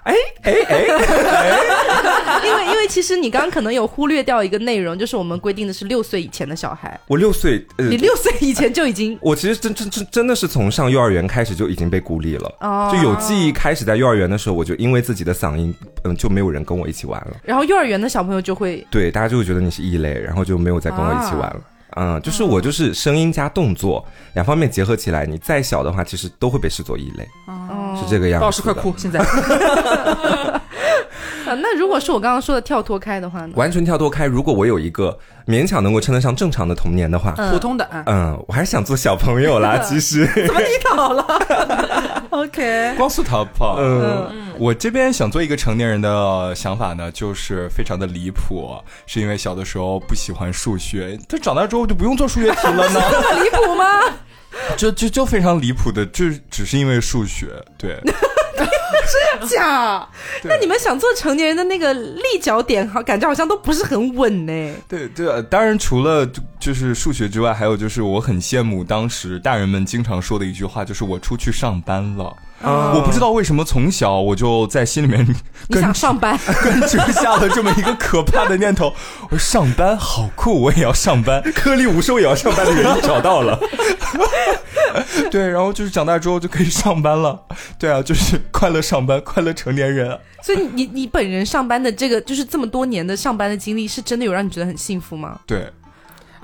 [0.03, 0.13] 哎
[0.43, 0.85] 哎哎，
[2.83, 12.53] 为其实你刚刚可能有忽略掉一个内容，就是我们规定的是六岁以前的小孩，我六岁，呃你，六岁以前就已经 我其实真真真真的是从上幼儿园开始就已经被孤立了。
[12.59, 17.37] 哦就有记忆，开始在幼儿园的时候，我就因为自己的嗓音，嗯，就没有人跟我一起玩了。
[17.43, 21.61] 然后幼儿园的小朋友就会对，大家就会觉得你是异类，然后就没有再跟我一起玩了。
[21.95, 28.43] 嗯，就是我就是声音加动作两方面结合起来，你再小的话，其实都会被视作异类，哦是这个样子。
[28.45, 28.73] 老师快！
[28.73, 29.19] 哭，现在
[31.53, 33.53] 啊，那如果是我刚刚说的跳脱开的话呢？
[33.55, 39.77] 完全跳脱开，如果我有一个勉强能够称得上正常的童年的话，嗯普通的啊嗯，我还是想做小朋友啦。
[39.85, 41.25] 其实，怎么你倒了？
[42.31, 43.77] OK，光速逃跑。
[43.79, 53.85] 嗯，我这边想做一个成年人的想法呢，就是非常的离谱，是因为小的时候不喜欢数学，这长大之后就不用做数学题了呢， 这离谱吗？
[54.77, 57.99] 就就就非常离谱的，就只是因为数学，对，
[59.47, 60.07] 假？
[60.43, 64.75] 那你们想做成年人的那个立脚点，好感觉好像都不是很稳呢。
[64.87, 72.35] 对对，呃当然除了就就是数学之外，还有就是我很羡慕当时大人们经常说的一句话，就是我出去上班了。
[72.63, 75.25] 啊我不知道为什么从小我就在心里面
[75.67, 76.37] 你根想上班？
[76.63, 78.93] 根植下了这么一个可怕的念头，
[79.29, 81.41] 我说上班好酷，我也要上班。
[81.53, 83.59] 颗粒无收也要上班的原因找到了。
[85.31, 87.43] 对，然后就是长大之后就可以上班了。
[87.79, 90.17] 对啊，就是快乐上班，快乐成年人。
[90.41, 95.39] 所以你你本人上班的这个，就是这么多年的上班的经历，是真的有让你觉得很幸福吗？
[95.47, 95.67] 对，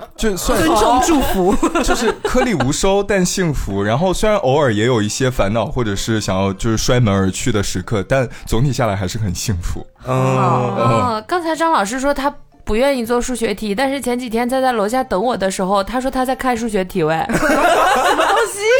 [0.16, 1.54] 就算尊重祝福。
[1.82, 3.82] 就是颗粒无收，但幸福。
[3.82, 9.86] 然后虽然偶尔也有一些烦恼，或者是想要就是摔门而去的时刻，但总体下来还是很幸福。
[10.06, 12.32] 嗯，哦，刚才张老师说他
[12.70, 17.16] 不愿意做数学题，但是前几天他在楼下等我的时候，他说他在看数学题喂，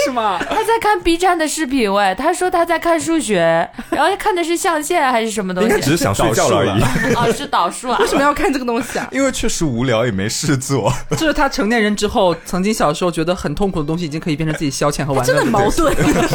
[0.05, 0.39] 是吗？
[0.49, 5.71] 他在看 B 站的视频喂，他说他在看数学， 然后看的是象限还是什么东西？
[5.71, 6.81] 应该只是想睡觉了而已。
[7.19, 8.07] 哦，是导数啊为。
[8.07, 9.09] 什么要看这个东西啊？
[9.11, 10.93] 因为确实无聊，也没事做。
[11.11, 15.27] 这是他成年人之后，曾经小时候觉得很痛苦的东西，已经可以变成自己消遣和玩乐。
[15.27, 15.93] 真的很矛盾。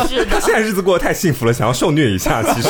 [0.10, 2.44] 是的，现在日子过得太幸福了，想要受虐一下。
[2.44, 2.68] 其实，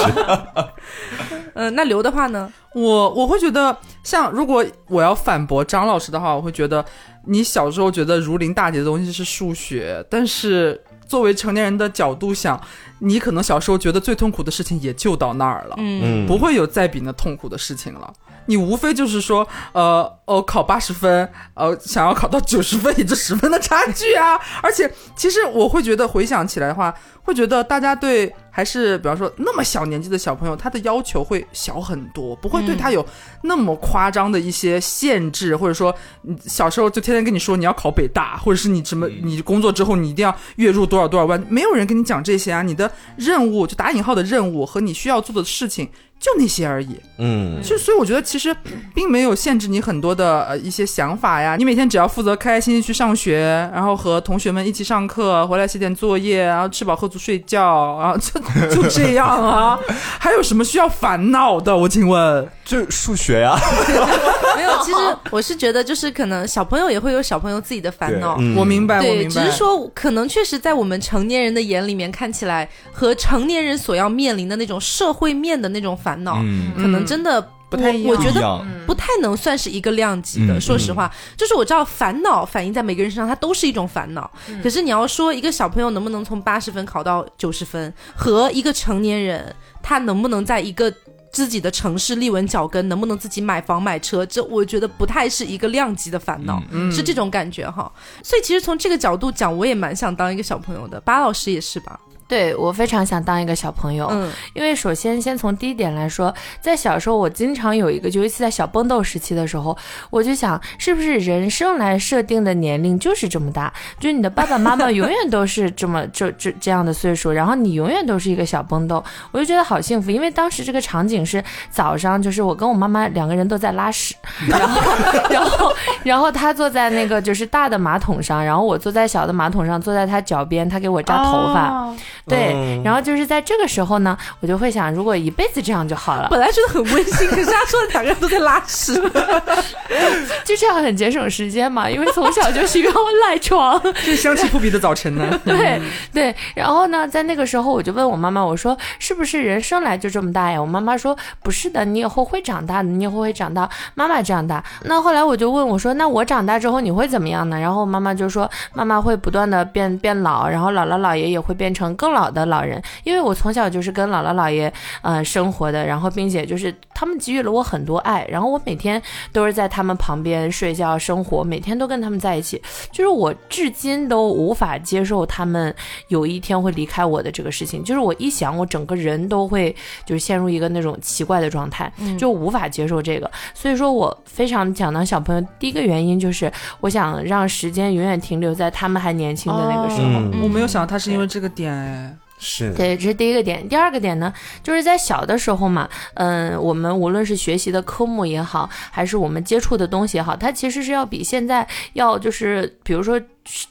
[1.69, 2.51] 嗯，那刘的话呢？
[2.73, 6.84] 我我会觉得，像如果我要反驳张老师的话，我会觉得
[7.25, 12.60] 你小时候觉得如临大敌的东西是数学，但是作为成年人的角度想，
[12.99, 18.13] 你可能小时候觉得最痛苦的事情也就到那儿了，嗯，嗯，不会有再比那痛苦的事情了。
[18.47, 24.39] 你无非就是说，呃，哦，考八十分，呃，想要考到九十分，也就十分的差距啊。
[24.62, 26.93] 而且，其实我会觉得回想起来的话，
[27.25, 33.05] 会觉得大家对还是比方说那么小年纪的小朋友，他的要求会小很多，不会对他有
[33.41, 42.61] 那么夸张的一些限制，或者说你小时候就天天跟你说你要考北大，或者是你什么你工作之后你一定要月入多少多少万，没有人跟你讲这些啊。
[42.61, 46.99] 你的任务就打引号的任务和你需要做的事情就那些而已。
[47.17, 48.56] 嗯，就所以我觉得其实
[48.93, 59.80] 并没有限制你很多的呃一些想法呀，你每天只要负责开开心心去上学，然后和同学们一起上课，回来写点作业，然后吃饱喝足睡觉，然后 就就这样啊，
[60.19, 61.75] 还有什么需要烦恼的？
[61.75, 63.56] 我请问，就数学呀、
[64.58, 64.75] 没有。
[64.84, 64.97] 其实
[65.32, 68.36] 我是觉得，就是可能小朋友也会有小朋友自己的烦恼。
[68.39, 80.54] 嗯我明白，我对，明白，只是说可能确实在我们成年人的眼里面看起来，和成年人所要面临的那种社会面的那种烦恼，嗯，可能真的不太我我觉得不太能算是一个量级的。
[80.54, 84.30] 嗯说实话，就是我知道烦恼反映在每个人身上，它都是一种烦恼。
[84.63, 90.94] 可是你要说一个小朋友能不能从八十分考到九十分，和一个成年人他能不能在一个
[91.32, 97.91] 自己的城市立稳脚跟，能不能自己买房买车，这我觉得不太是一个量级的烦恼，嗯是这种感觉哈。
[98.24, 101.02] 所以其实从这个角度讲，我也蛮想当一个小朋友的。
[101.02, 102.00] 巴老师也是吧？
[102.27, 109.77] 对我非常想当一个小朋友，嗯因为首先先从第一点来说，在小时候我经常有一个，就尤其在小蹦豆时期的时候，
[110.09, 113.71] 我就想，是不是人生来设定的年龄就是这么大？
[113.99, 120.09] 就是你的爸爸妈妈 永远都是这么这这这样的岁数，然后你永远都是一个小蹦豆，我就觉得好幸福。
[120.09, 124.15] 因为当时这个场景是早上，就是我跟我妈妈两个人都在拉屎，
[124.49, 124.81] 然后
[125.29, 131.69] 然后然后她坐在那个就是大的马桶上，然后我坐在小的马桶上，坐在她脚边，她给我扎头发。
[131.69, 131.95] 哦
[132.27, 136.27] 对，嗯然后就是在这个时候呢，我就会想，如果一辈子这样就好了。
[136.29, 138.93] 本来觉得很温馨，可是他说两个人都在拉屎。
[140.43, 142.91] 就这样很节省时间嘛，因为从小就需要
[143.27, 145.39] 赖床，是香气扑鼻的早晨呢。
[145.45, 145.79] 对
[146.13, 150.59] 对，然后呢，在那个时候我就问我妈妈，我说是不是人生来就这么大呀？
[150.59, 154.63] 我妈妈说不是的，你以后会长大的，你以后会长到妈妈这样大。
[154.83, 157.59] 那后来我就问我说，那我长大之后你会怎么样呢？
[157.59, 168.99] 然后妈妈就说，妈妈会不断的变变老，然后姥姥姥爷也会变成更老的老人，因为我从小就是跟姥姥姥爷呃生活的，然后并且就是他们给予了我很多爱，然后我每天
[169.34, 172.59] 都是在他们旁边睡觉生活，每天都跟他们在一起，
[172.91, 175.76] 就是我至今都无法接受他们
[176.07, 186.49] 有一天会离开我的这个事情，就是我一想，我整个人都会就是陷入一个那种奇怪的状态，就无法接受这个，所以说我非常想当小朋友，第一个原因就是
[186.80, 190.07] 我想让时间永远停留在他们还年轻的那个时候。
[190.07, 190.41] 嗯。
[190.45, 192.05] 我没有想到他是因为这个点哎，
[192.46, 193.68] 是，对，这是第一个点。
[193.68, 194.32] 第二个点呢，
[194.62, 203.20] 就是在小的时候嘛，嗯，我们无论是学习的科目也好，还是我们接触的东西也好，它其实是要比现在要就是，比如说。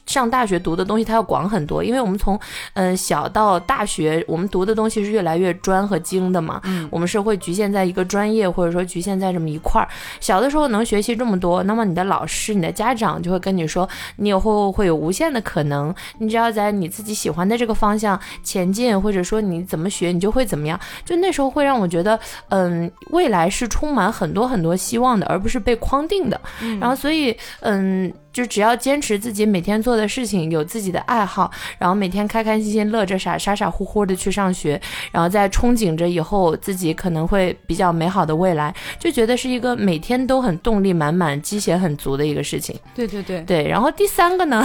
[0.05, 2.39] 上大学读的东西它要广很多，因为我们从
[2.73, 6.61] 嗯小到大学，我们读的东西是越来越专和精的嘛。
[6.63, 9.87] 嗯，我们是会局限在一个专业，或者说局限在这么一块儿。
[10.19, 20.79] 小的时候能学习这么多，那么你的老师、你的家长就会跟你说，你以后会有无限的可能，你只要在你自己喜欢的这个方向前进，或者说你怎么学，你就会怎么样。
[21.03, 22.17] 就那时候会让我觉得，
[22.49, 26.39] 嗯，未来是充满很多很多希望的，而不是被框定的。
[26.79, 28.13] 然后所以，嗯。
[28.35, 34.79] 就只要坚持自己每天做的事情，有自己的爱好，然后每天开开心心、乐着傻、傻傻乎乎的去上学，
[35.13, 42.77] 然后再憧憬着以后自己可能会比较美好的未来，就觉得是一个每天都很动力满满、鸡血很足的一个事情。
[42.93, 44.61] 对对对，对，然后第三个呢？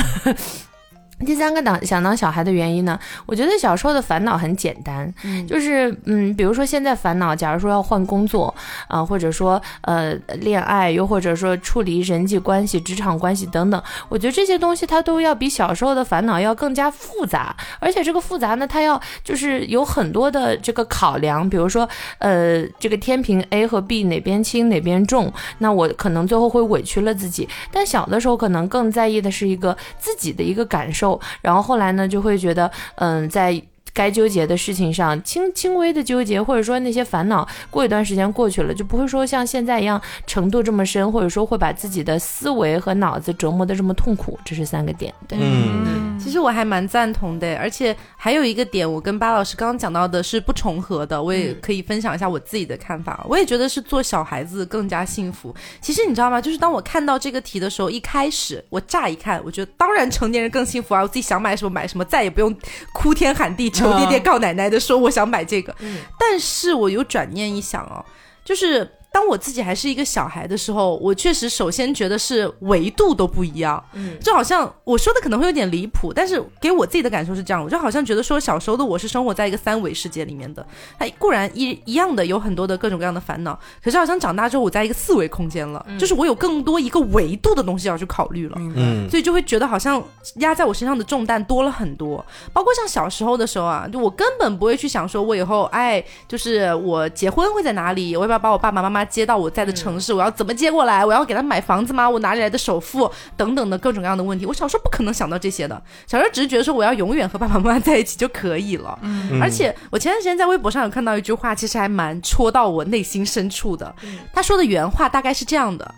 [1.25, 5.47] 第三个当想当小孩的原因呢，我觉得小时候的烦恼很简单，嗯。
[5.47, 8.55] 就是嗯，比如说现在烦恼，假如说要换工作
[8.89, 31.10] 啊、或者说呃恋爱，又或者说处理人际关系、职场关系等等，我觉得这些东西它都要比小时候的烦恼要更加复杂，而且这个复杂呢，它要就是有很多的这个考量，比如说呃这个天平 A 和 B 哪边轻哪边重，那我可能最后会委屈了自己，但小的时候可能更在意的是一个自己的一个感受。
[31.41, 33.61] 然后后来呢，就会觉得，嗯，在
[33.93, 44.39] 该纠结的事情上轻轻微的纠结，或者说那些烦恼，过一段时间过去了，就不会说像现在一样程度这么深，或者说会把自己的思维和脑子折磨的这么痛苦。
[44.45, 53.25] 这是三个点，对，嗯，其实我还蛮赞同的，而且还有一个点，我跟巴老师刚刚讲到的是不重合的，我也可以分享一下我自己的看法。
[53.29, 55.55] 我也觉得是做小孩子更加幸福。
[55.81, 56.41] 其实你知道吗？
[56.41, 62.55] 就是当我看到这个题的时候，一开始我乍一看，我觉得当然成年人更幸福啊，我自己想买什么买什么，再也不用
[62.93, 65.75] 哭天喊地、求爹爹告奶奶的说我想买这个。
[66.19, 68.05] 但是我有转念一想哦，
[68.45, 68.97] 就是。
[69.13, 80.65] 当我自己还是一个小孩的时候，我确实首先觉得是维度都不一样，嗯，就好像我说的可能会有点离谱，但是给我自己的感受是这样，我就好像觉得说小时候的我是生活在一个三维世界里面的，
[80.99, 89.09] 它固然一一样的有很多的各种各样的烦恼，可是好像长大之后我在一个四维空间了，就是我有更多一个维度的东西要去考虑了，嗯。
[89.11, 90.03] 所以就会觉得好像
[90.37, 92.25] 压在我身上的重担多了很多。
[92.53, 102.09] 包括像小时候的时候啊，就我根本不会去想说，我以后哎，就是我结婚会在哪里，我要不要把我爸爸妈妈接到我在的城市，我要怎么接过来，我要给他买房子吗？
[102.09, 104.47] 我哪里来的首付等等的各种各样的问题。
[104.47, 108.99] 我小时候不可能想到这些的，小时候只是觉得说我要永远和爸爸妈妈在一起就可以了。
[109.03, 113.95] 嗯而且我前段时间在微博上有看到一句话，其实还蛮戳到我内心深处的。
[114.33, 115.95] 他说的原话大概是这样的。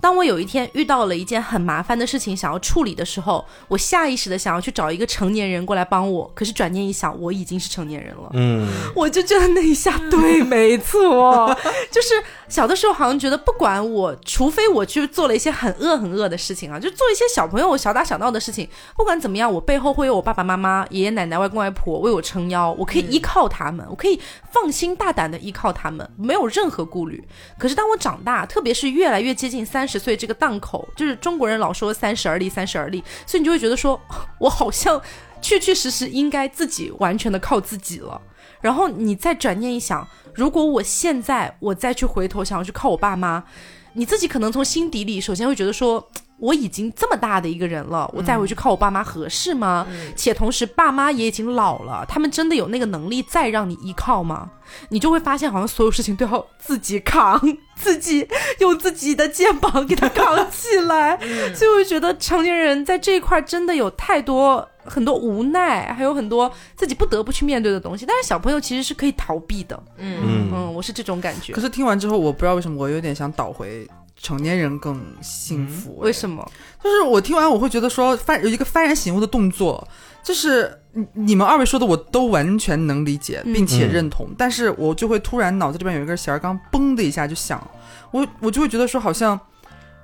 [0.00, 8.30] 当我有一天遇到了一件很麻烦的事情想要处理的时候，我下意识的想要去找一个成年人过来帮我，可是转念一想，我已经是成年人了。
[8.32, 11.54] 嗯，我就觉得那一下对，没错，
[11.90, 12.14] 就是
[12.48, 24.18] 小的时候好像觉得，不管我，除非我去做了一些很恶很恶的事情啊，就做一些小朋友小打小闹的事情，不管怎么样，我背后会有我爸爸妈妈、爷爷奶奶、外公外婆为我撑腰，我可以依靠他们，我可以
[24.50, 27.22] 放心大胆的依靠他们，没有任何顾虑。
[27.58, 34.00] 可是当我长大，特别是越来越接近三十岁这个档口，就是中国人老说三十而立，三十而立，所以你就会觉得说，
[34.38, 35.02] 我好像
[35.42, 38.22] 确确实实应该自己完全的靠自己了。
[38.60, 43.42] 然后你再转念一想，如果我现在我再去回头想要去靠我爸妈，
[43.94, 46.08] 你自己可能从心底里首先会觉得说。
[46.40, 49.86] 我已经这么大的一个人了，我再回去靠我爸妈合适吗？
[50.16, 54.50] 且同时，爸妈也已经老了，他们真的有那个能力再让你依靠吗？
[54.88, 57.40] 你就会发现，好像所有事情都要自己扛，
[57.74, 58.26] 自己
[58.60, 61.18] 用自己的肩膀给他扛起来。
[61.54, 68.06] 所以我就觉得，成年人在这一块真的有太多很多无奈，还有很多自己不得不去面对的东西。
[68.06, 69.82] 但是小朋友其实是可以逃避的。
[69.98, 71.60] 嗯嗯嗯，我是这种感觉可。
[71.60, 73.84] 是听完之后，我不知道为什么我有点想倒回
[74.22, 75.96] 成年人更幸福。
[75.98, 76.46] 为什么？
[76.82, 79.86] 就是我听完我会觉得说，幡有一个幡然醒悟的动作，
[80.22, 87.66] 就是你你们二位说的我都完全能理解，并且认同，但是我就会突然脑子里边有一根弦儿，刚嘣的一下就响，
[88.10, 89.38] 我我就会觉得说，好像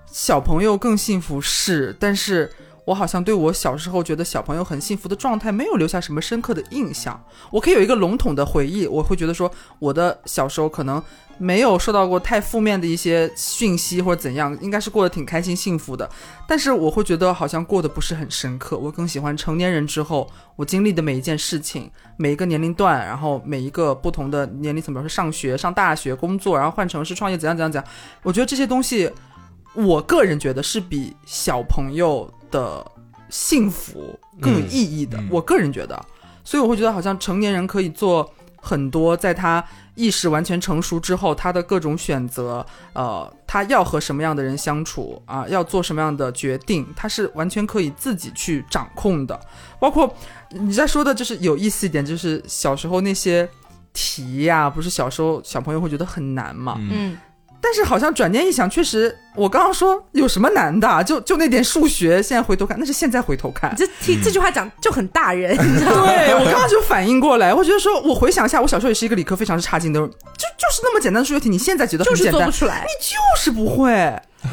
[0.06, 2.50] 小朋友更幸福是，但是。
[2.86, 7.20] 我好像对我小时候觉得小朋友很幸福的状态没有留下什么深刻的印象。
[7.50, 11.02] 我可以有一个笼统的回忆，我会觉得说我的小时候可能
[11.36, 16.08] 没有受到过太负面的一些讯息或者怎样，应该是过得挺开心幸福的。
[16.46, 18.78] 但是我会觉得好像过得不是很深刻。
[18.78, 27.90] 我更喜欢成年人之后我经历的每一件事情，每一个年龄段，然后每一个不同的年龄层，比如说上学、上大学、工作，然后换城市创业，怎样怎样怎样。
[28.22, 29.10] 我觉得这些东西，
[29.74, 32.32] 我个人觉得是比小朋友。
[32.56, 32.92] 的
[33.28, 36.00] 幸福更有意义的，我个人觉得，
[36.42, 39.62] 所以我会觉得好像成年人可以做很多，在他
[39.94, 49.38] 意识完全成熟之后，他的各种选择，呃，他要和什么样的人相处啊，要做什么样的决定，他是完全可以自己去掌控的。
[49.78, 50.12] 包括
[50.50, 53.48] 你在说的，就是有意思一点，就是小时候那些
[53.92, 57.18] 题呀，不是小时候小朋友会觉得很难嘛，嗯。
[57.60, 61.02] 但是好像转念一想，确实，我刚刚说有什么难的？
[61.02, 63.74] 就就那点数学，现在回头看，那是现在回头看。
[63.76, 73.92] 这听这句话讲就很大人， 对我刚刚就反应过来，我觉得说，我回想一下，我小时候也是一个理科非常之差劲的，就就是那么简单的数学题，你现在觉得很简单，做不出来，你就是不会。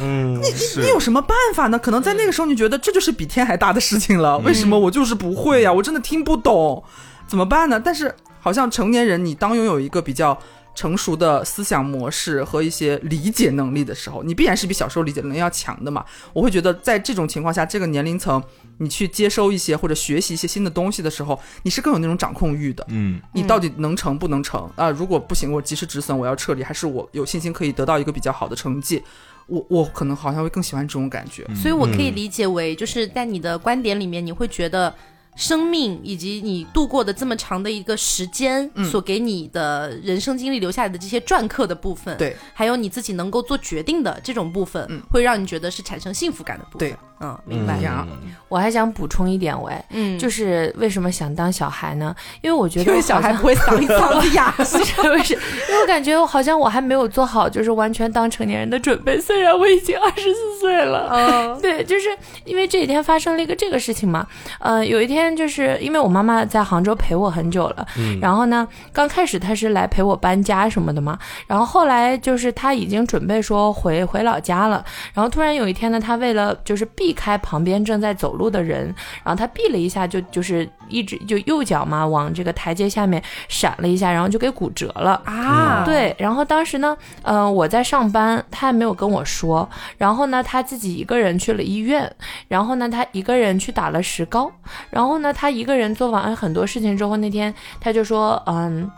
[0.01, 1.77] 嗯，你你你有什么办法呢？
[1.77, 4.39] 可能在那个时候，你觉得这就是比天还大的事情了。
[4.39, 5.71] 为什么我就是不会呀？
[5.71, 6.83] 我真的听不懂，
[7.27, 7.79] 怎么办呢？
[7.79, 10.35] 但是好像成年人，你当拥有一个比较。
[10.75, 16.03] 成熟的思想模式和一些理解能力的时候，你必然是比小时候理解能力要强的嘛。
[16.33, 18.41] 我会觉得，在这种情况下，这个年龄层，
[18.79, 22.85] 你去接收一些或者学习一些新的东西的时候，你是更有那种掌控欲的。
[22.89, 24.89] 嗯，你到底能成不能成啊？
[24.89, 29.03] 如果不行，我及时止损，我要撤离，还是我有信心可以得到一个比较好的成绩？
[29.47, 31.45] 我我可能好像会更喜欢这种感觉。
[31.55, 34.93] 所以我可以理解为，就是在你的观点里面，你会觉得。
[35.35, 46.89] 生命以及你度过的这么长的一个时间，所给你的人生经历留下来的这些篆刻的部分，对，还有你自己能够做决定的这种部分，会让你觉得是产生幸福感的部分。
[46.89, 46.97] 对。
[47.19, 48.05] 嗯，明白呀。
[48.49, 52.13] 我还想补充一点，喂，嗯，就是为什么想当小孩呢？
[52.41, 55.33] 因为我觉得小孩不会嗓嗓子哑， 是不是？
[55.33, 59.21] 因为我感觉好像我还没有做好，就是完全当成年人的准备。
[59.21, 62.09] 虽然我已经二十四岁了，嗯，对，就是
[62.43, 64.27] 因为这几天发生了一个这个事情嘛。
[64.59, 78.85] 呃，有一天就是因为我妈妈在杭州陪我很久了，嗯，然后呢，刚开始她是来陪我搬家什么的嘛，然后后来就是她已经准备说回回老家了，然后突然有一天呢，她为了就是避开旁边正在走路的人，
[79.23, 85.83] 然后她避了一下，就就是一直就右脚嘛，往这个台阶下面闪了一下，然后就给骨折了啊。
[85.85, 89.67] 对，然后当时呢，呃，我在上班，她也没有跟我说，
[89.97, 92.09] 然后呢，她自己一个人去了医院，
[92.47, 94.51] 然后呢，她一个人去打了石膏，
[94.89, 98.91] 然后后呢，他一个人做完很多事情之后，那天他就说，嗯。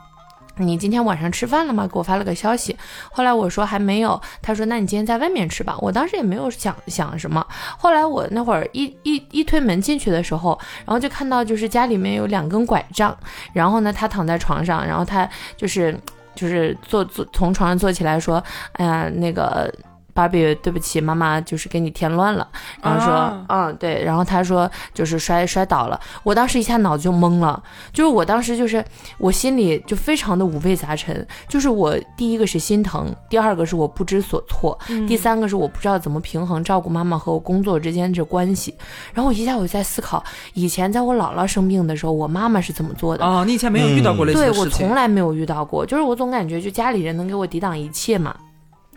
[0.57, 1.86] 你今天晚上吃饭了吗？
[1.86, 2.74] 给我发了个消息，
[3.11, 5.76] 后来我说还没有，他说那你今天在外面吃吧。
[5.82, 7.45] 我当时也没有想想什么，
[7.78, 13.13] 后来我那会儿一一一推门进去的时候，然后就看到就是家里面有两根拐杖，
[13.51, 15.93] 然后呢他躺在床上，然后他就是
[16.36, 18.41] 就是坐坐从床上坐起来说，
[18.78, 19.70] 哎呀那个。
[20.16, 22.47] 芭比，对不起，妈妈就是给你添乱了。
[22.82, 24.01] 然后说，嗯，对。
[24.01, 25.99] 然后他说，就是摔摔倒了。
[26.24, 27.61] 我当时一下脑子就懵了，
[27.91, 28.84] 就是我当时就是
[29.18, 31.28] 我心里就非常的五味杂陈。
[31.49, 38.74] 就是我第一个是心疼，第二个是我不知所措，第三个是我不知道怎么平衡照顾妈妈和我工作之间这关系。
[39.13, 43.26] 然后我一下我就在思考，以前在我姥姥生病的时候，我妈妈是怎么做的？
[43.26, 44.63] 哦，你以前没有遇到过类似的事情？
[44.63, 48.34] 对我从来没有遇到过，就是我总感觉就家里人能给我抵挡一切嘛。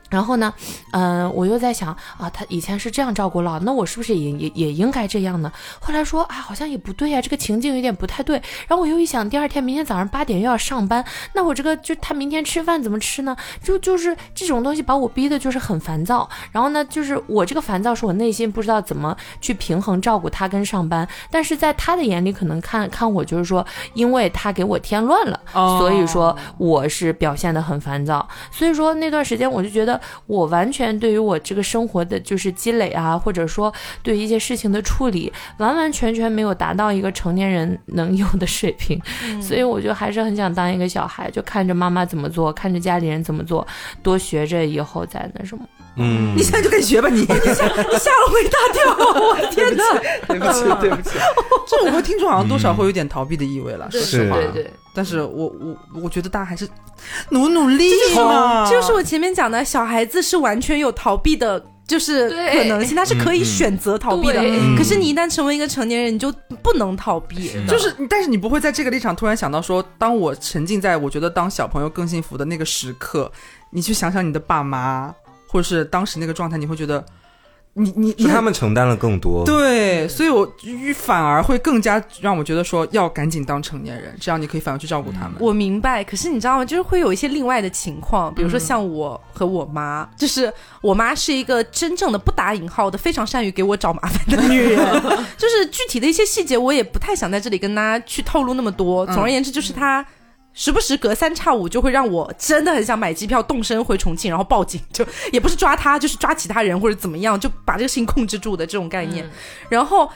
[0.09, 0.53] 然后呢，
[0.93, 5.53] 嗯，我又在想啊，他以前是这样照顾老，那我是不是也也也应该这样呢？
[5.81, 8.37] 后来说啊，好像也不对呀，这个情境有点不太对。
[8.67, 11.05] 然后我又一想，第二天明天早上八点又要上班，
[11.35, 13.37] 那我这个就他明天吃饭怎么吃呢？
[13.63, 16.29] 就就是这种东西把我逼的就是很烦躁。
[16.53, 28.27] 然后呢，就是我这个烦躁是我内心不知道怎么去平衡照顾他跟上班，但是在他的眼里可能看看我就是说，因为他给我添乱了，所以说我是表现的很烦躁。
[28.51, 29.98] 所以说那段时间我就觉得。
[30.27, 33.73] 我完全对于我这个生活的就是积累啊，或者说
[34.03, 39.01] 对一些事情的处理，完完全全没有达到一个成年人能有的水平，
[39.41, 43.67] 所以我就还是很想当一个小孩，就看着妈妈怎么做，看着家里人怎么做，
[44.03, 45.65] 多学着以后再那什么。
[45.99, 49.85] 嗯，你现在就可以学吧，你 你吓吓了我一大跳，我的天哪！
[50.29, 51.17] 对不起，对不起，
[51.67, 54.37] 这我们听众好像多少会有点逃避的意味了，说实话。
[54.37, 54.71] 对对。
[54.95, 56.69] 但是我我我觉得大家还是
[57.31, 58.69] 努努力嘛。
[58.71, 61.65] 就是我前面讲的，小孩子是完全有逃避的。
[61.89, 64.43] 就是可能性，他是可以选择逃避的。
[64.77, 66.31] 可是你一旦成为一个成年人，你就
[66.63, 67.51] 不能逃避。
[67.67, 73.33] 就是，但是你不会在这个立场突然想到说，当我沉浸在我觉得当小朋友更幸福的那个时刻，
[73.71, 75.15] 你去想想你的爸妈，
[75.49, 77.05] 或者是当时那个状态，你会觉得。
[77.75, 80.51] 你你是他们承担了更多，对，所以我
[80.97, 85.35] 反而会更加让我觉得说要赶紧当成年人，这样你可以反而去照顾他们。
[85.39, 86.65] 我明白，可是你知道吗？
[86.65, 94.77] 就是会有一些另外的情况，比如说像我和我妈，就是我妈是一个真正的不打引号的非常善于给我找麻烦的女人，
[95.39, 99.07] 就是具体的一些细节我也不太想在这里跟大家去透露那么多。
[99.07, 100.05] 总而言之，就是她。
[100.53, 109.29] 时不时隔三差五就会让我真的很想买机票动身回重庆，然后报警，就也不是抓他，就是抓其他人或者怎么样，就把这个事情控制住的这种概念。
[109.69, 110.11] 然后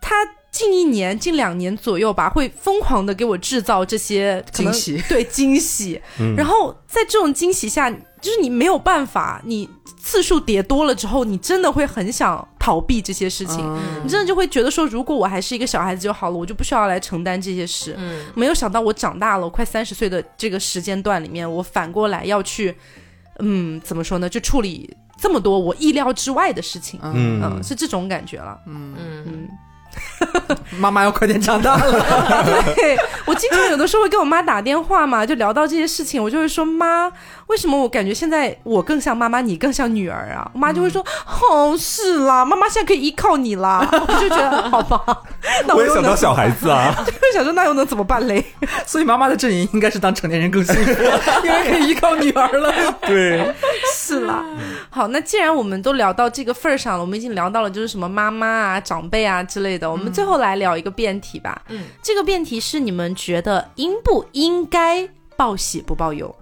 [0.00, 0.14] 他
[0.50, 6.00] 近一年、近两年左右吧，会疯狂的给我制造这些惊喜，对惊喜。
[6.36, 7.94] 然后在这种惊喜下。
[8.20, 9.70] 就是你没有办法，你
[10.08, 13.58] 次数叠多了之后，你真的会很想逃避这些事情。
[14.02, 17.94] 你真的就会觉得说，如果我还是一个小孩子就好了，我就不需要来承担这些事。
[18.34, 22.74] 没有想到我长大了，快三十岁的这个时间段里面，我反过来要去，
[23.40, 24.26] 嗯，怎么说呢？
[24.26, 26.98] 就处理这么多我意料之外的事情。
[27.02, 28.58] 嗯，是这种感觉了。
[28.66, 29.48] 嗯嗯。
[30.78, 32.04] 妈妈要快点长大了。
[32.76, 32.96] 对
[33.26, 37.10] 我经常有的时候会跟我妈打电话嘛，就聊到这些事情，我就会说妈，
[37.48, 40.50] 为什么我感觉现在我更像妈妈，你更像女儿啊？
[40.54, 41.04] 我妈就会说，
[41.50, 43.88] 哦，是啦，妈妈现在可以依靠你啦。
[43.90, 45.22] 我就觉得好吧，
[45.66, 48.44] 那我也想当小孩子啊， 就想说那又能怎么办嘞？
[48.86, 51.02] 所以妈妈的阵营应该是当成年人更幸福，
[51.44, 52.72] 因为可以依靠女儿了。
[53.02, 53.54] 对，
[53.94, 54.44] 是啦。
[54.90, 59.90] 好，那既然我们都聊到这个份儿上了，我们已经聊到了就是什么妈妈啊、长辈啊之类的。
[59.90, 61.62] 我们最后来聊一个辩题吧。
[61.68, 66.34] 嗯，这个辩题是你们觉得应不应该报喜不报忧？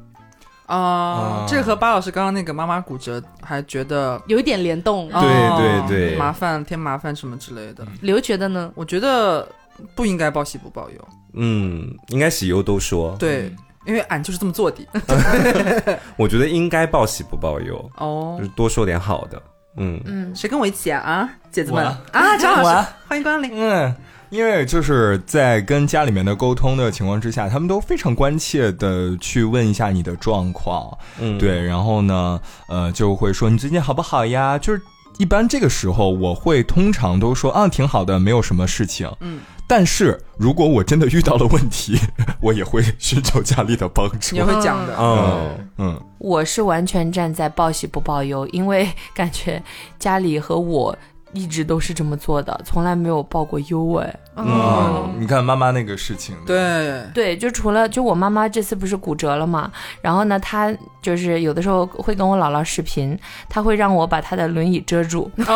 [0.67, 5.09] 啊，这和巴老师刚刚那个妈妈骨折还觉得有一点联动。
[5.09, 7.87] 对对对，麻烦添麻烦什么之类的。
[8.01, 8.71] 刘觉得呢？
[8.75, 9.49] 我觉得
[9.95, 11.09] 不应该报喜不报忧。
[11.35, 13.15] 嗯，应该喜忧都说。
[13.19, 13.55] 对，
[13.87, 14.87] 因为俺就是这么做的。
[16.17, 17.91] 我觉得应该报喜不报忧。
[17.99, 19.41] 哦，就是多说点好的。
[19.79, 21.01] 嗯嗯，谁跟我一起啊？
[21.01, 23.53] 啊，姐姐们啊，张老师，欢迎光临。
[23.55, 23.95] 嗯，
[24.31, 30.97] 因为就是在跟家里面的沟通的情况之下，他们都非常关切的去问一下你的状况。
[31.21, 34.59] 嗯，对，然后呢，呃，就会说你最近好不好呀？
[34.59, 34.81] 就是
[35.19, 39.11] 一般这个时候，我会通常都说啊，挺好的，没有什么事情。
[39.21, 39.41] 嗯。
[39.69, 41.99] 但是如果我真的遇到了问题，
[42.41, 44.37] 我也会寻求家里的帮助。
[44.37, 46.01] 也会讲的，嗯嗯。
[46.19, 49.61] 我是完全站在报喜不报忧，因为感觉
[49.99, 50.97] 家里和我
[51.37, 54.17] 一直都是这么做的，从来没有报过优哎。
[54.37, 59.71] 嗯，你看妈妈那个事情，对对，就除了就我妈妈这次不是骨折了嘛，
[60.01, 63.19] 然后呢，她就是有的时候会跟我姥姥视频，
[63.49, 65.47] 她会让我把她的轮椅遮住， 然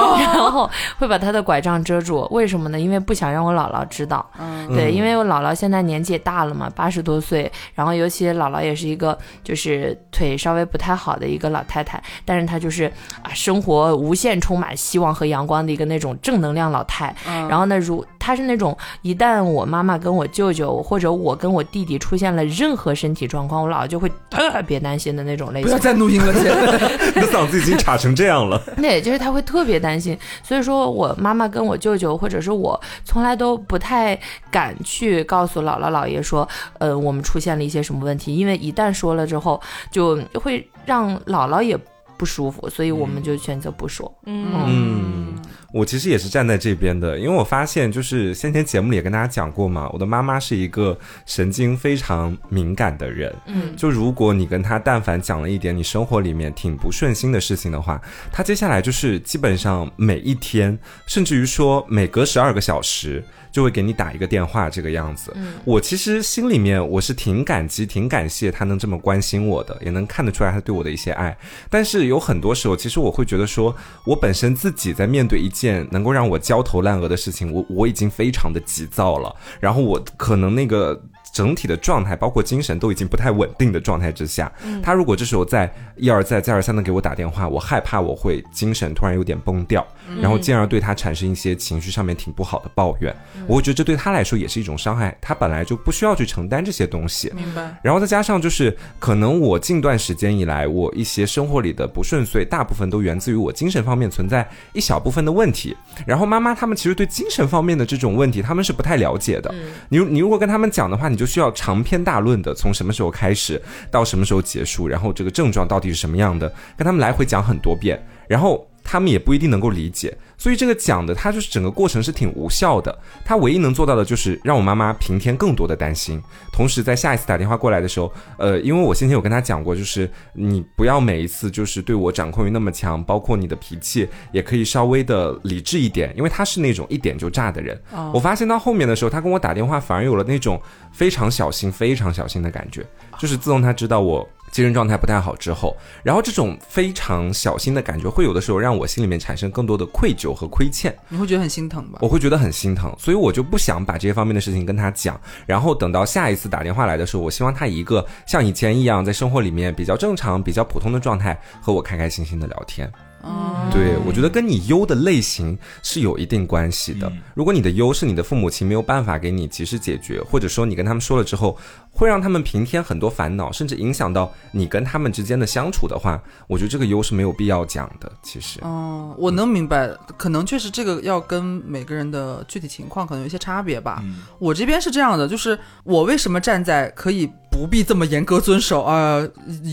[0.51, 0.69] 后
[0.99, 2.81] 会把她的拐杖遮住，为什么呢？
[2.81, 4.25] 因为不想让我姥姥知道。
[4.39, 12.85] 嗯，对，因为我姥姥现在年纪也大了嘛，八十多岁，然后尤其姥姥也是一个就是腿稍微不太好的一个老太太，但是她就是
[13.23, 17.15] 啊，生活无限充满希望和阳光的一个那种正能量老太。
[17.27, 18.77] 嗯，然后呢，如她是那种。
[19.03, 25.69] 一旦我妈妈跟我舅舅或者我跟我弟弟出现了任何身体状况，我姥姥就会特别担心的那种类型。
[25.69, 26.51] 不要再录音了，姐，
[27.15, 28.61] 你的嗓子已经岔成这样了。
[28.77, 34.19] 对，就是她会特别担心，所以说我妈妈跟我舅舅或者是我从来都不太
[34.51, 36.47] 敢去告诉姥姥姥爷说，
[36.79, 39.61] 呃，我们出现了一些什么问题，因为一旦说了之后，
[39.91, 41.79] 就会让姥姥也
[42.17, 44.13] 不舒服，所以我们就选择不说。
[44.27, 45.35] 嗯。
[45.73, 58.01] 我其实也是站在这边的，因为我发现就是先前节目里也跟大家讲过嘛，我的妈妈是一个神经非常敏感的人，嗯，就如果你跟她但凡讲了一点你生活里面挺不顺心的事情的话，
[58.33, 63.25] 她接下来就是基本上每一天，甚至于说每隔十二个小时。
[63.51, 65.35] 就会给你打一个电话，这个样子。
[65.65, 71.37] 我其实心里面我是挺感激、挺感谢他能这么关心我的，也能看得出来他对我的一些爱。
[71.69, 73.75] 但是有很多时候，其实我会觉得说，
[74.05, 79.35] 我本身自己在面对一件能够让我焦头烂额的事情，我我已经非常的急躁了。
[79.59, 81.01] 然后我可能那个。
[81.33, 84.51] 整体的状态，包括精神都已经不太稳定的状态之下，
[84.83, 89.87] 他如果这时候再一而再、再而三的给我打电话，我害怕我会精神突然有点崩掉，
[90.21, 93.15] 然后进而对他产生一些情绪上面挺不好的抱怨，
[93.47, 97.31] 我会觉得这对他来说也是一种伤害，他本来就不需要去承担这些东西。
[97.35, 97.79] 明白。
[97.81, 105.77] 然后再加上就是可能我近段时间以来，我一些生活里的不顺遂，大部分都源自于我精神方面存在一小部分的问题。
[106.05, 109.55] 然后妈妈他们其实对精神方面的这种问题，他们是不太了解的。
[109.91, 111.20] 你你如果跟他们讲的话，你。
[111.21, 113.61] 就需要长篇大论的从什么时候开始
[113.91, 116.49] 到什么时候结束，然后这个症状到底是什么样的，
[116.79, 118.67] 跟他们来回讲很多遍，然后。
[118.83, 122.99] 他们也不一定能够理解，所以这个讲的他就是整个过程是挺无效的。
[123.23, 126.19] 他唯一能做到的就是让我妈妈平添更多的担心，
[126.51, 137.79] 同时在下一次打电话过来的时候，呃，因为我先前有跟他讲过，就是你不要每一次就是对我掌控欲那么强，包括你的脾气也可以稍微的理智一点，因为他是那种一点就炸的人。
[138.15, 140.59] 我发现到后面的时候，他跟我打电话反而有了那种
[140.91, 142.83] 非常小心、非常小心的感觉，
[143.19, 144.27] 就是自从他知道我。
[144.51, 150.97] 精神状态不太好之后，然后这种非常小心的感觉，会有的时候让我心里面产生更多的愧疚和亏欠。
[151.09, 151.99] 你会觉得很心疼吧？
[152.03, 155.21] 我会觉得很心疼，所以我就不想把这些方面的事情跟他讲。
[155.47, 162.91] 然后等到下一次打电话来的时候，我希望他以一个像以前一样，在生活里面比较正常、比较普通的状态和我开开心心的聊天。
[163.23, 167.11] 哦，对，我觉得跟你优的类型是有一定关系的。
[167.35, 171.57] 如果你的优是你的父母亲没有办法给你及时解决，或者说你跟他们说了之后，
[171.93, 178.11] 会让他们平添很多烦恼，甚至影响到你跟他们之间的相处的话，我觉得这个优是没有必要讲的。
[178.23, 184.03] 其实，哦，我能明白，可能确实这个要跟每个人的具体情况可能有一些差别吧。
[184.39, 187.31] 我这边是这样的，就是我为什么站在可以。
[187.53, 189.21] 不必这么严格遵守啊！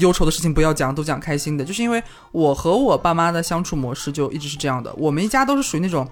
[0.01, 1.63] 忧愁的事情不要讲，都讲开心的。
[1.63, 4.93] 就是因为我和我爸妈的相处模式就一直是这样的。
[4.97, 6.07] 我们一家都是属于那种，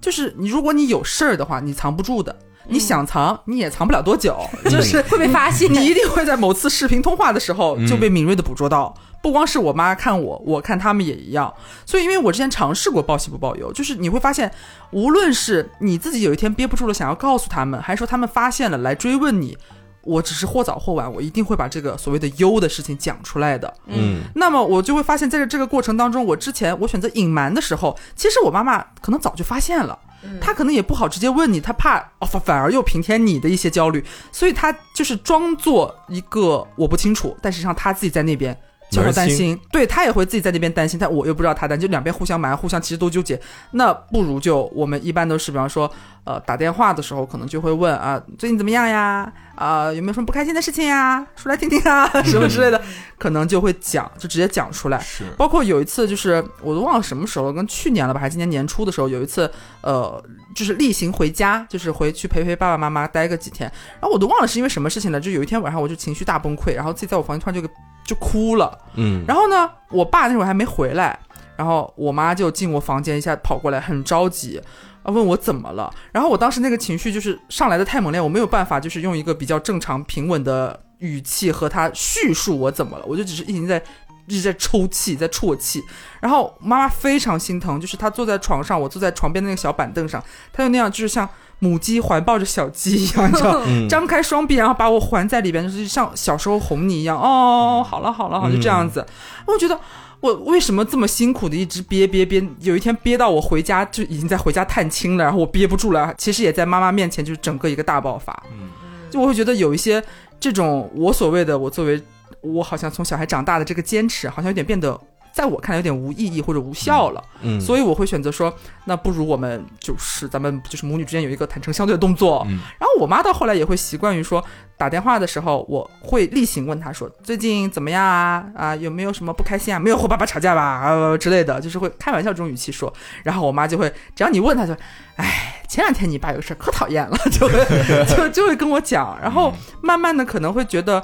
[0.00, 2.34] 就是你如果你有事儿的话，你藏不住的。
[2.68, 5.68] 你想藏，你也藏不了多久，就是 会被发现。
[5.72, 8.94] 你一定会在某次视频通话的时候就被敏锐的捕捉到。
[9.20, 11.52] 不光是我妈看我，我看他们也一样。
[11.84, 14.48] 所以，因为我之前尝试过报喜不报忧，就是你会发现，
[14.92, 19.58] 无论是你自己有一天憋不住了想要告诉他们，还是说他们发现了来追问你。
[20.02, 23.72] 我只是或早或晚，我一定会把这个所谓的优的事情讲出来的。
[23.86, 29.98] 嗯，那么我就会发现，在这个过程当中，我之前我选择隐瞒的时候，其实我妈妈可能早就发现了，
[30.40, 38.58] 她可能也不好直接问你，她怕哦反反而又平添你的一些焦虑，所以她就是装作一个我不清楚，但实际上她自己在那边。
[38.92, 43.40] 就会担心，对他也会自己在那边担心，但我又不知道他担心，就两边互相瞒，互相其实都纠结。
[43.70, 45.90] 那不如就我们一般都是，比方说，
[46.24, 49.32] 呃，打电话的时候可能就会问啊，最近怎么样呀？
[49.54, 51.26] 啊，有没有什么不开心的事情呀？
[51.36, 52.80] 说来听听啊， 什么之类的，
[53.16, 55.00] 可能就会讲，就直接讲出来。
[55.00, 60.22] 是，包括有一次，就是我都忘了什么时候了，跟去年了吧，还是今年年初的时候，有一次，呃，
[60.54, 63.70] 就是例行回家，就是回去陪陪爸爸妈妈待个几天，
[64.00, 67.72] 然后我都忘了是因为什么事情了，就有一天晚上我就情绪大崩溃，然后自己在我房间突然就给。
[68.04, 71.18] 就哭了，嗯，然后呢，我爸那会儿还没回来，
[71.56, 74.60] 然后我妈就进我房间，一下跑过来，很着急，
[75.02, 75.92] 啊，问我怎么了。
[76.10, 83.82] 然后我当时那个情绪就是上来的太猛烈，我没有办法，就是用一个比较正常平稳的语气和他叙述我怎么了，我就只是一直在
[84.26, 85.82] 一直在抽泣，在啜泣。
[86.20, 90.22] 然后妈妈非常心疼，就是她坐在床上，我坐在床边的那个小板凳上，
[90.52, 91.28] 她就那样，就是像。
[91.62, 97.16] 母鸡环抱着小鸡一样，你知道， 张开双臂，然后把我环在里边，就是像小时候哄你一样。
[97.16, 99.06] 哦，好了好了，好，就这样子。
[99.46, 99.78] 我觉得
[100.18, 108.36] 我为什么这么辛苦的一直憋憋憋，有一天憋到我回家就已经在回家探亲了，然后我憋不住了，其实也在妈妈面前就是整个一个大爆发。
[108.52, 108.68] 嗯，
[109.08, 110.02] 就我会觉得有一些
[110.40, 112.02] 这种我所谓的我作为
[112.40, 115.00] 我好像从小孩长大的这个坚持，好像有点变得。
[115.32, 118.54] 在我看来有点无意义或者无效了，嗯，所以我会选择说，
[118.84, 122.46] 那不如我们就是咱们就是母女之间有一个坦诚相对的动作。
[122.48, 124.44] 然后我妈到后来也会习惯于说，
[124.76, 132.92] 打电话的时候我会例行问她说最近怎么样啊啊有没有什么不开心啊没有和爸爸吵架吧 啊之类的，就是会开玩笑这种语气说。
[133.22, 134.76] 然后我妈就会只要你问她就，
[135.16, 137.64] 哎前两天你爸有事可讨厌了，就会
[138.06, 139.18] 就就会跟我讲。
[139.22, 141.02] 然后慢慢的可能会觉得。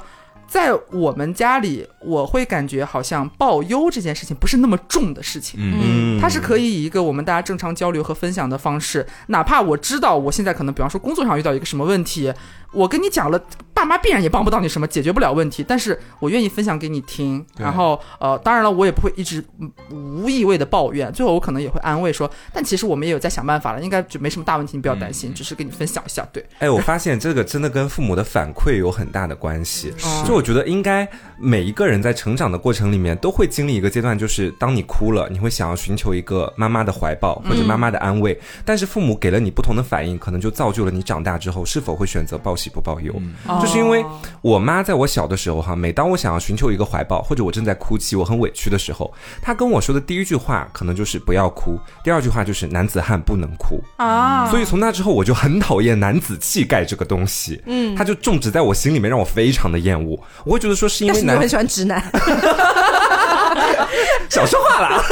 [0.49, 12.33] 在我们家里，我会感觉好像报忧这件事情不是那么重的事情，嗯，它是可以以一个我们大家正常交流和分享的方式，哪怕我知道我现在可能，比方说工作上遇到一个什么问题。
[12.71, 13.43] 我跟你讲了，
[13.73, 15.65] 爸妈必然也帮不到你什么，解决不了问题。
[15.67, 17.43] 但是我愿意分享给你听。
[17.57, 19.43] 然后，呃，当然了，我也不会一直
[19.89, 21.11] 无意味的抱怨。
[21.11, 26.23] 最后，我可能也会安慰说，但其实我们也有在想办法了，应该就没什么大问题，你不要担心，只是跟你分享一下。
[26.31, 29.91] 对，哎，我发现这个真的跟父母的反馈有很大的关系。
[30.23, 31.05] 就我觉得，应该
[31.41, 38.39] 每一个人在成长的过程里面都会经历一个阶段，就是当你哭了，你会想要寻求一个妈妈的怀抱或者妈妈的安慰。
[38.63, 42.55] 但是父母给了你不同的反应，可能就造就了你长大之后是否会选择报。
[42.59, 43.13] 喜不报忧，
[43.61, 44.03] 就是因为
[44.41, 54.49] 我妈在我小的时候哈，每当我想要寻求一个怀抱，或者我正在哭泣，我很委屈的时候，她跟我说的第一句话可能就是不要哭，第二句话就是男子汉不能哭啊。
[54.51, 60.21] 所以从那之后，我就很讨厌男子气概这个东西，嗯，他就种植在我心里面，让我非常的厌恶。
[60.43, 62.01] 我会觉得说是因为男很喜欢直男，
[64.29, 65.03] 少说话啦，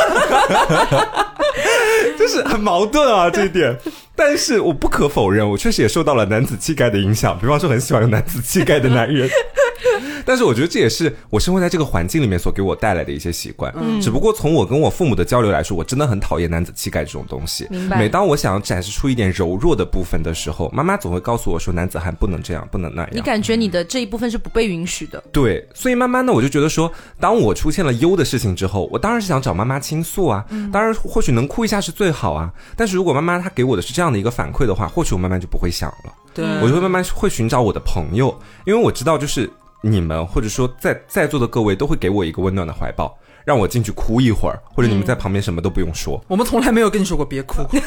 [2.27, 3.77] 就是很矛盾啊这一点。
[4.15, 9.29] 但是我不可否认，我确实也受到了男子气概的影响，比方说很喜欢有男子气概的男人。
[10.25, 13.71] 但是我觉得这也是我生活在这个环境里面所给我带来的一些习惯。
[13.77, 17.67] 嗯，只不过从我跟我父母的交流来说，我真的很讨厌男子气概这种东西。
[17.69, 17.97] 明白。
[17.97, 25.23] 每当我想要展示出一点柔弱的部分的时候，妈妈总会告诉我说：“男子汉不能这样，不能那样。”你感觉你的这一部分是不被允许的。
[25.31, 30.43] 对，所以慢慢的我就觉得说，当我出现了优的事情之后，我当然是想找妈妈倾诉啊。
[30.49, 30.69] 嗯。
[30.71, 32.51] 当然，或许能哭一下是最好啊。
[32.75, 36.13] 但是如果妈妈她给我的是这样的一个反馈的话，或许我慢慢就不会想了。
[36.33, 36.45] 对。
[36.61, 39.49] 我就会慢慢会寻找我的朋友，因为我知道就是。
[39.83, 43.15] 你们或者说在在座的各位都会给我一个温暖的怀抱，
[43.45, 46.19] 让我进去哭一会儿，或者你们在旁边什么都不用说。
[46.27, 47.79] 我们从来没有跟你说过别哭， 对，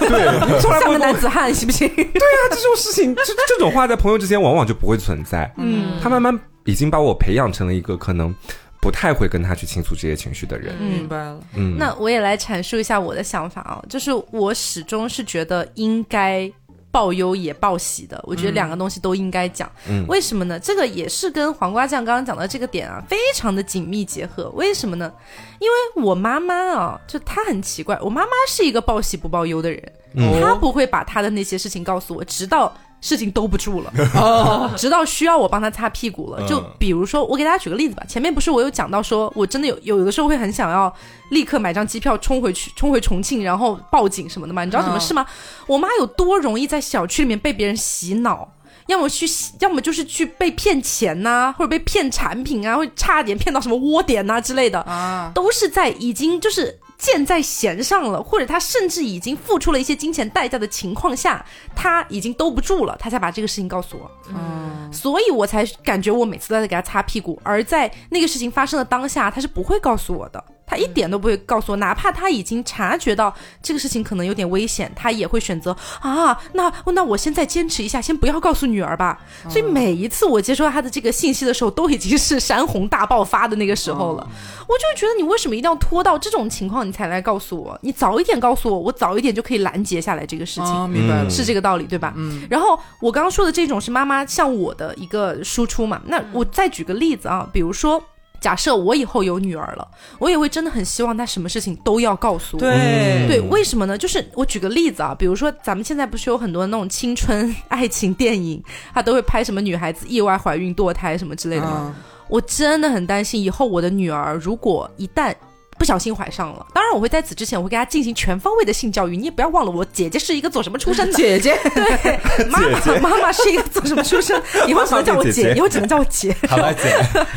[0.61, 1.89] 从来像个男子汉行不行？
[1.89, 5.53] 对啊，这种事情，这这种话在朋友之间往往就不会存在。
[5.57, 8.33] 嗯，他慢慢已经把我培养成了一个可能
[8.81, 10.75] 不太会跟他去倾诉这些情绪的人。
[10.77, 11.41] 明白了。
[11.55, 16.51] 嗯，那我也来阐述一下我的想法啊，就是我始终是觉得应该。
[16.93, 19.71] 报忧也报喜的，我觉得两个东西都应该讲。
[19.89, 20.59] 嗯为什么呢？
[20.59, 24.51] 这个也是跟黄瓜酱刚刚讲的这个点啊，非常的紧密结合。
[24.57, 25.13] 为什么呢？
[25.61, 29.93] 因为我妈妈啊，就她很奇怪，我妈妈是一个报喜不报忧的人，
[30.41, 32.77] 她不会把她的那些事情告诉我，直到。
[33.01, 33.93] 事情兜不住了，
[34.77, 36.47] 直到需要我帮他擦屁股了。
[36.47, 38.03] 就比如说，我给大家举个例子吧。
[38.07, 40.93] 前面不是我有讲到，说我真的有有的时候会很想要
[41.31, 44.65] 立刻买张机票冲回去，冲回重庆，然后报警什么的嘛？
[44.65, 45.25] 你知道什么事吗？
[45.67, 48.53] 我妈有多容易在小区里面被别人洗脑，
[48.87, 49.27] 要么去，
[49.61, 56.79] 要么就是去被骗钱呐，或者被骗产品啊，会差点骗到什么窝点呐之类的啊，都是在已经就是。
[57.01, 61.45] 箭在弦上了，或者他甚至已经付出了一些金钱代价的情况下，
[61.75, 64.11] 他已经兜不住了，他才把这个事情告诉我。
[64.29, 70.45] 嗯，所以我才感觉我每次都在给他擦屁股，而在那个事情发生的当下，他是不会告诉我的。
[70.71, 79.19] 他一点都不会告诉我，哪怕他已经察觉到这个事情可能有点危险，他也会选择啊，那那我现在坚持一下，先不要告诉女儿吧。
[79.49, 84.31] 所以每一次我接收到他的这个信息的时候，都已经是山洪大爆发的那个时候了。
[84.69, 87.77] 我就觉得你为什么一定要拖到这种情况你才来告诉我？
[87.83, 90.89] 你早一点告诉我，我早一点就可以拦截下来这个事情。
[90.89, 92.15] 明白了，是这个道理对吧？
[92.17, 92.47] 嗯。
[92.49, 96.01] 然后我刚刚说的这种是妈妈向我的一个输出嘛？
[96.07, 98.01] 那我再举个例子啊，比如说。
[98.41, 99.87] 假设我以后有女儿了，
[100.19, 102.61] 我也会真的很希望她什么事情都要告诉我。
[102.61, 103.99] 对对，为什么呢？
[103.99, 108.63] 就是我举个例子啊，比如说咱们现在不是有很多那种青春爱情电影，
[108.95, 111.95] 他都会拍什么女孩子意外怀孕、堕胎什么之类的吗？
[112.29, 115.35] 我真的很担心以后我的女儿如果一旦。
[115.81, 119.17] 不小心怀上了，当然我会在此之前，我会给他进行全方位的性教育。
[119.17, 121.13] 你也不要忘了，我姐姐是一个做什么出身的？
[121.17, 124.39] 姐姐，对，妈妈妈妈是一个做什么出身？
[124.69, 126.37] 以后只能叫我姐，以后只能叫我姐。
[126.47, 126.95] 好吧，姐，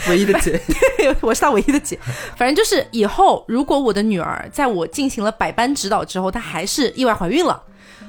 [0.10, 0.60] 唯一的姐，
[0.98, 1.98] 对，我是她唯一的姐。
[2.36, 7.64] 反正就是以后，如果我的女儿在我进行了百般指导之后，她还是意外怀孕了。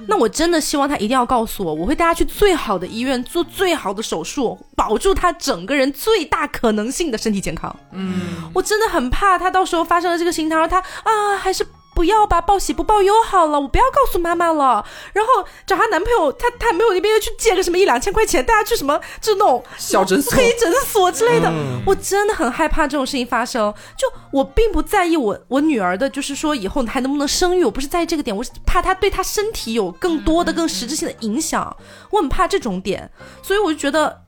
[0.06, 7.74] 那我真的希望他一定要告诉我，我会带他去最好的医院做最好的手术，保住他整个人最大可能性的身体健康。
[7.92, 11.66] 嗯，我真的很怕他到时候发生了这个心疼，他啊还是。
[11.94, 14.84] 不要吧，报喜不报忧好了，我不要告诉妈妈了。
[15.12, 21.52] 然后找她男朋友，她她没有那边又去借个什么一两千块钱，带她去什么就那种小诊所、黑诊所之类的。
[21.86, 23.72] 我真的很害怕这种事情发生。
[23.96, 31.76] 就我并不在意我我女儿的，就是说以后还能不能生育，我不是在意这个点，我是怕她对她身体有更多的、更实质性的影响。
[32.10, 33.10] 我很怕这种点，
[33.42, 34.23] 所以我就觉得。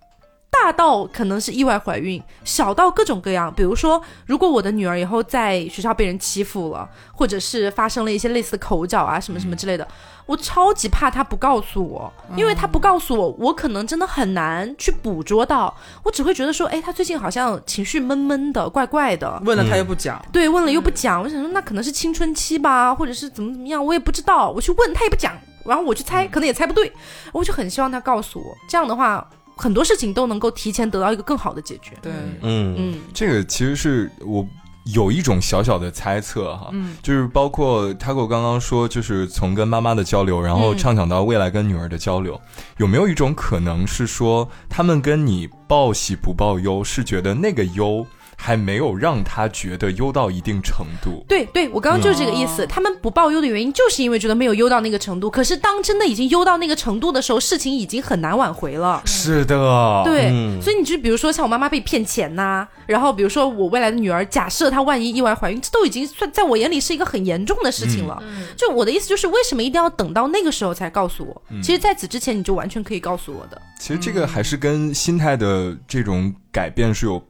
[0.62, 3.52] 大到可能是意外怀孕，小到各种各样。
[3.54, 9.86] 比如说，如果我的女儿以后在学校被人欺负了，或者是发生了一些类似的口角啊什么什么之类的，
[10.24, 15.74] 我超级怕她不告诉我，因为她不告诉我，我可能真的很难去捕捉到。
[16.02, 19.40] 我只会觉得说，哎，她最近好像情绪闷闷的，怪怪的。
[19.44, 21.22] 问了她又不讲，对，问了又不讲。
[21.22, 24.50] 我想说，那可能是青春期吧，或者是怎么怎么样，我也不知道。
[24.50, 26.92] 我去问她也不讲，然后我去猜，可能也猜不对。
[27.32, 29.28] 我就很希望她告诉我，这样的话。
[29.56, 31.96] 很多事情都能够提前得到一个更好的解决。
[32.02, 34.46] 对，嗯嗯，这个其实是我
[34.94, 42.40] 有一种小小的猜测哈，嗯，就是包括他给我刚刚说，就是从跟妈妈的交流，然后畅想到未来跟女儿的交流，
[42.76, 48.06] 有没有一种可能是说，他们跟你报喜不报忧，是觉得那个忧。
[48.36, 51.24] 还没有让他觉得优到一定程度。
[51.26, 52.66] 对对，我刚刚就是这个意思。
[52.66, 55.30] 他们不报优的原因，就是因为觉得没有优到那个程度。
[55.30, 59.02] 可是当真的已经优到那个程度的时候，事情已经很难挽回了。
[59.04, 60.30] 是的，对。
[60.60, 68.22] 所以你就比如说像我妈妈被骗钱呐，然后比如说我未来的女儿，假设她万一意外怀孕，这都已经算在我眼里是一个很严重的事情了。
[68.56, 71.42] 就我的意思就是，为什么一定要等到那个时候才告诉我？
[71.62, 73.60] 其实在此之前，你就完全可以告诉我的。
[73.80, 77.22] 其实这个还是跟心态的这种改变是有。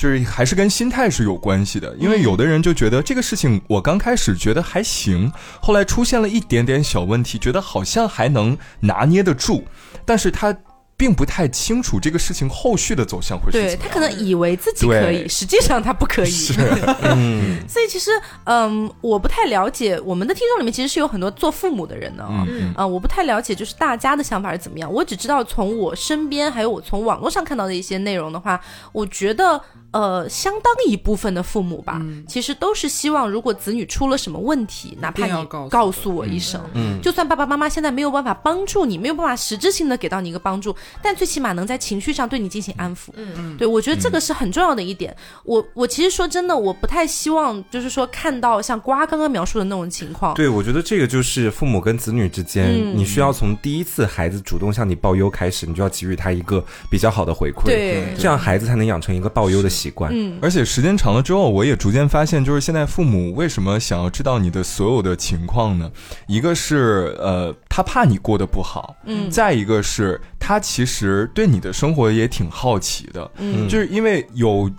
[0.00, 1.94] 就是还是跟心态是有关系的。
[1.98, 5.30] 因为有的人就觉得这个事情我刚开始觉得还行，
[5.60, 9.64] 后来出现了一点点小问题，觉得好像还能拿捏得住，
[10.06, 10.56] 但是他。
[11.00, 16.30] 并不太清楚这个事情后续的走向会是怎对他可能以为自己可以，实际上他不可以。
[16.30, 16.52] 是，
[17.08, 18.10] 嗯，所以其实，
[18.44, 24.92] 嗯，我不太了解我们的听众里面其实是有很多做父母的人的啊，嗯啊，我不太了解就是大家的想法是怎么样。
[24.92, 28.60] 我只知道从我身边还有我从网络上看到的一些内容的话，
[28.92, 29.58] 我觉得。
[29.92, 37.00] 呃，相当一部分的父母吧，其实都是希望，如果子女出了什么问题，哪怕你告诉我一声，嗯。
[37.02, 43.08] 就算爸爸妈妈现在没有办法帮助你，没有办法实质性的给到你一个帮助，但最起码能在情绪上对你进行安抚。
[43.16, 43.32] 嗯。
[43.36, 45.16] 嗯，对我觉得这个是很重要的一点。
[45.44, 50.34] 我我其实说真的，我不太希望就是说看到像瓜刚刚描述的那种情况。
[50.34, 52.96] 对，我觉得这个就是父母跟子女之间，嗯。
[52.96, 58.14] 你需要从第一次孩子主动向你报忧开始，你就要给予他一个比较好的回馈，对。
[58.16, 60.10] 这样孩子才能养成一个报忧的习惯。
[60.12, 65.90] 嗯，而且时间长了之后，我也逐渐发现，就是现在父母为什么想要知道你的所有的情况呢？
[66.26, 74.70] 一个是呃，他怕你过得不好，嗯再一个是他其实对你的生活也挺好奇的，嗯就是因为有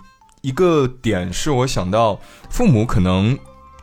[0.42, 3.36] 一个点是我想到，父母可能。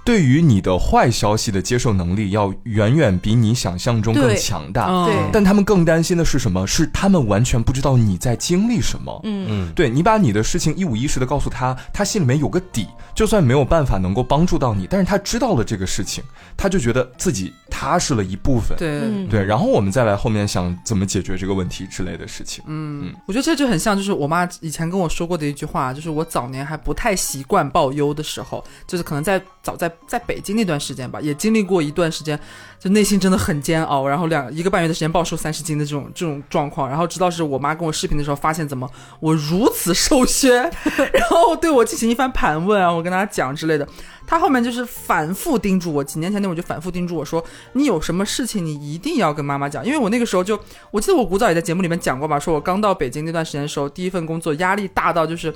[0.10, 5.06] 对于你的坏消息的接受能力要远远比你想象中更强大，嗯。
[5.06, 5.16] 对。
[5.32, 6.66] 但他们更担心的是什么？
[6.66, 9.22] 是他们完全不知道你在经历什么。
[9.24, 9.46] 嗯。
[9.48, 16.24] 嗯，对你把你的事情一五一十的告诉他，他心里面有个底，就算没有办法能够帮助到你，但是他知道了这个事情，
[16.58, 18.78] 他就觉得自己踏实了一部分。
[18.78, 22.64] 对，嗯对，然后我们再来后面想怎么解决这个问题之类的事情。
[22.68, 32.40] 嗯，我觉得这就很像，就是我妈以前跟我说过的一句话，就是我早年还不太习惯报忧的时候，就是可能在早在在北京那段时间吧，也经历过一段时间，
[32.80, 40.62] 就内心真的很煎熬，然后两一个半月的时间暴瘦三十斤的这种这种状况，然后直到是我妈跟我视频的时候，发现怎么我如此瘦削，
[41.12, 43.86] 然后对我进行一番盘问啊，我跟她讲之类的。
[44.26, 50.58] 她后面就是反复叮嘱我，几年前那我就反复叮嘱我说，你有什么事情你一定要跟妈妈讲，因为我那个时候就，
[50.92, 55.52] 我记得我古早也在节目里面讲过吧，说我刚到北京那段时间的时候，第一份工作压力大到就是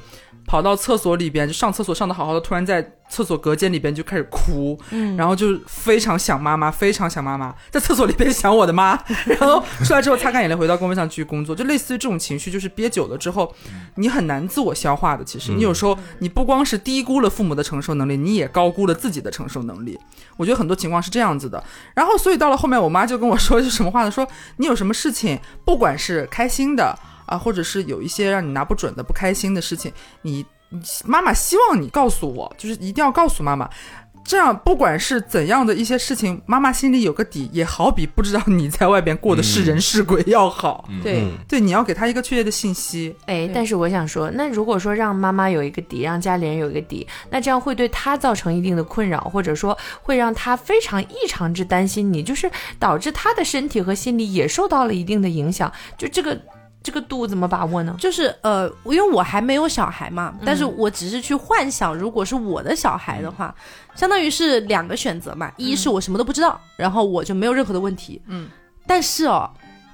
[0.45, 13.53] 跑到厕所里边就上厕所上的好好的，突然在厕所隔间里边就开始哭，嗯然后就非常想妈妈，非常想妈妈，在厕所里边想我的妈，然后出来之后擦干眼泪回到工位上继续工作，就类似于这种情绪，就是憋久了之后，
[13.95, 15.23] 你很难自我消化的。
[15.23, 19.99] 其实你有时候你不光是低估了父母的承受能力，你也高估了自己的承受能力。
[20.37, 21.63] 我觉得很多情况是这样子的。
[21.93, 24.11] 然后所以到了后面，我妈就跟我说句什么话呢？
[24.11, 24.27] 说
[24.57, 33.69] 你有什么事情，不管是开心的啊，或者是有一些让你拿不准的不开心的事情，你你妈妈希望你告诉我，就是一定要告诉妈妈。
[34.25, 40.87] 这样，不管是怎样的一些事情，妈妈心里有个底，也好比不知道你在外边过的是人是鬼要好。
[41.03, 43.13] 对，嗯对，你要给她一个确切的信息。
[43.25, 52.49] 哎，但是我想说，那如果说让妈妈有一个底，让家里人有一个底，那这样会对她造成一定的困扰，或者说会让她非常异常之担心你，就是
[52.79, 55.69] 导致她的身体和心理也受到了一定的影响。
[55.97, 56.41] 就这个
[56.83, 57.95] 这个度怎么把握呢？
[57.97, 63.55] 就是呃，因为我还没有小孩嘛，但是我只是去幻想，如果是我的小孩的话，
[63.95, 68.49] 相当于是两个选择嘛，一是我什么都不知道，然后我就没有任何的问题，嗯，
[68.85, 69.49] 但是哦，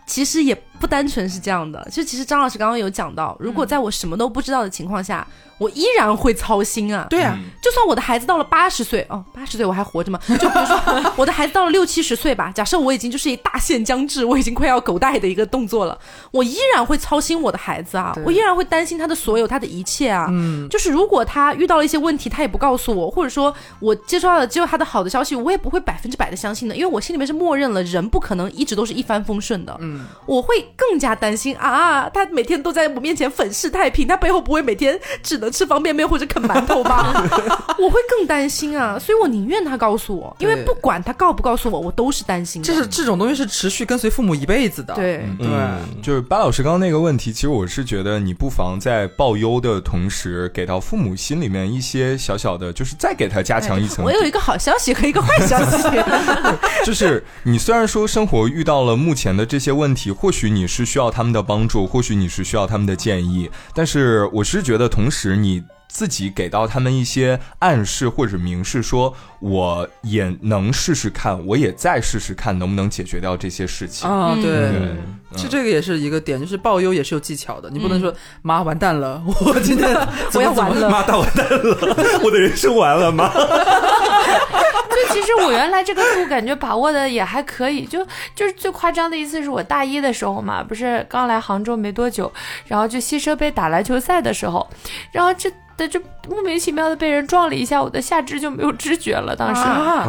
[0.07, 5.27] 其实也不单纯是这样的，就其实张老师刚刚有讲到，如果在我什么都不知道的情况下，
[5.57, 10.17] 我依然会操心啊，对啊，就算我的孩子到了八十岁，哦，八十岁我还活着吗？
[10.27, 10.79] 就比如说
[11.17, 15.99] 我的孩子到了六七十岁吧，假设我已经就是一大限将至，我已经快要狗带的一个动作了，
[16.31, 20.27] 我依然会操心我的孩子啊，我依然会担心他的所有，他的一切啊。
[20.29, 29.75] 嗯，就是如果他遇到了一些问题，他也不告诉我，或者说我接收到的只有他的好的消息，我也不会百分之百的相信的，因为我心里面是默认了人不可能一直都是一帆风顺的。
[29.81, 37.13] 嗯，我会更加担心啊，他每天都在我面前粉饰太平，他背后不会每天只能吃方便面或者啃馒头吧？
[37.79, 42.67] 我会更担心啊，所以我宁愿他告诉我，因为不管他告不告诉我，我都是担心的。
[42.67, 44.93] 这是这种东西是持续跟随父母一辈子的。
[44.95, 55.87] 对，对嗯就是巴老师刚刚那个问题，其实我是觉得你不妨在报忧的同时，给到父母心里面一些小小的，就是再给他加强一层我有一个好消息和一个坏消息。
[56.85, 74.07] 就是你虽然说生活遇到了目前的这些问题，或许你是需要他们的帮助，或许你是需要他们的建议，但是我是觉得，同时你自己给到他们一些暗示或者明示，说我也能试试看，我也再试试看，能不能解决掉这些事情。
[74.07, 74.51] 啊，嗯对。
[74.51, 79.95] 对，其实这个也是一个点，就是报忧也是有技巧的，你不能说妈完蛋了，我今天
[80.33, 81.77] 我要完了妈大完蛋了，
[82.23, 83.31] 我的人生完了吗？
[85.11, 92.31] 其实我原来这个度感觉把握的也还可以，就就是最夸张的一次是我大一的时候嘛，不是刚来杭州没多久，
[92.65, 94.67] 然后就西社杯打篮球赛的时候，
[95.11, 95.51] 然后这。
[95.79, 99.33] 但就莫名其妙的被人撞了一下，我的下肢就没有知觉了。
[99.33, 99.63] 当时，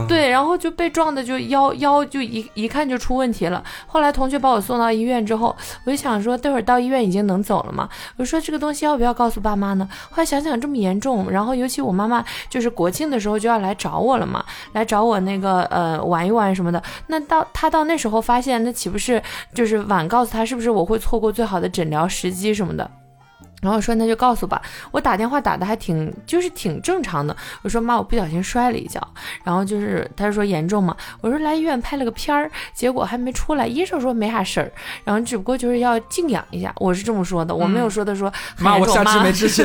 [0.08, 3.62] 对，然后就被撞的就腰腰就一一看就出问题了。
[3.86, 7.88] 后来同学把我送到医院之后，我就想说，待会儿到医院已经能走了嘛。
[8.16, 9.88] 我说这个东西要不要告诉爸妈呢？
[10.10, 16.82] 后来想想这么严重，然后尤其我妈妈就是国庆的时候就要来找我了嘛，来找我那个呃玩一玩什么的。
[17.06, 19.22] 那到她到那时候发现，那岂不是
[19.54, 22.90] 就是晚告诉她，是不是我会错过最好的诊疗时机什么的？
[23.61, 27.36] 然后说那就告诉吧，我打电话打的还挺就是挺正常的。
[27.62, 29.00] 我说妈，我不小心摔了一跤，
[29.44, 30.96] 然后就是他说严重吗？
[31.20, 34.72] 我说来医院拍了个片儿，结果还没出来，医生说没啥事儿，
[35.04, 36.72] 然后只不过就是要静养一下。
[36.76, 39.64] 我是这么说的，我没有说的说妈我下肢没知觉，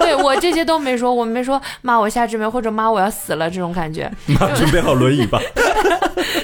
[0.00, 4.10] 对我这些都没说，我没说妈我下肢没或者妈我要死了这种感觉。
[4.40, 5.38] 妈准备好轮椅吧。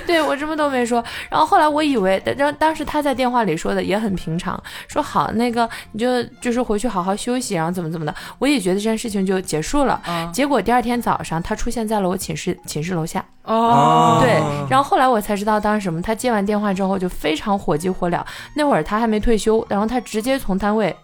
[0.07, 1.03] 对我什么都没说。
[1.29, 6.66] 然后后来我以为，当当时他在电话里说的也很平常，说好那个你就就是。
[6.67, 10.03] 回去好好休息，然后怎么怎么的，我也觉得这件事情就结束了。
[10.33, 13.25] 结果第二天早上，他出现在了我寝室寝室楼下。
[13.45, 14.33] 哦，对，
[14.69, 16.03] 然后后来我才知道当时什么。
[16.03, 18.21] 他接完电话之后就非常火急火燎，
[18.55, 20.95] 那会儿他还没退休，然后他直接从单位。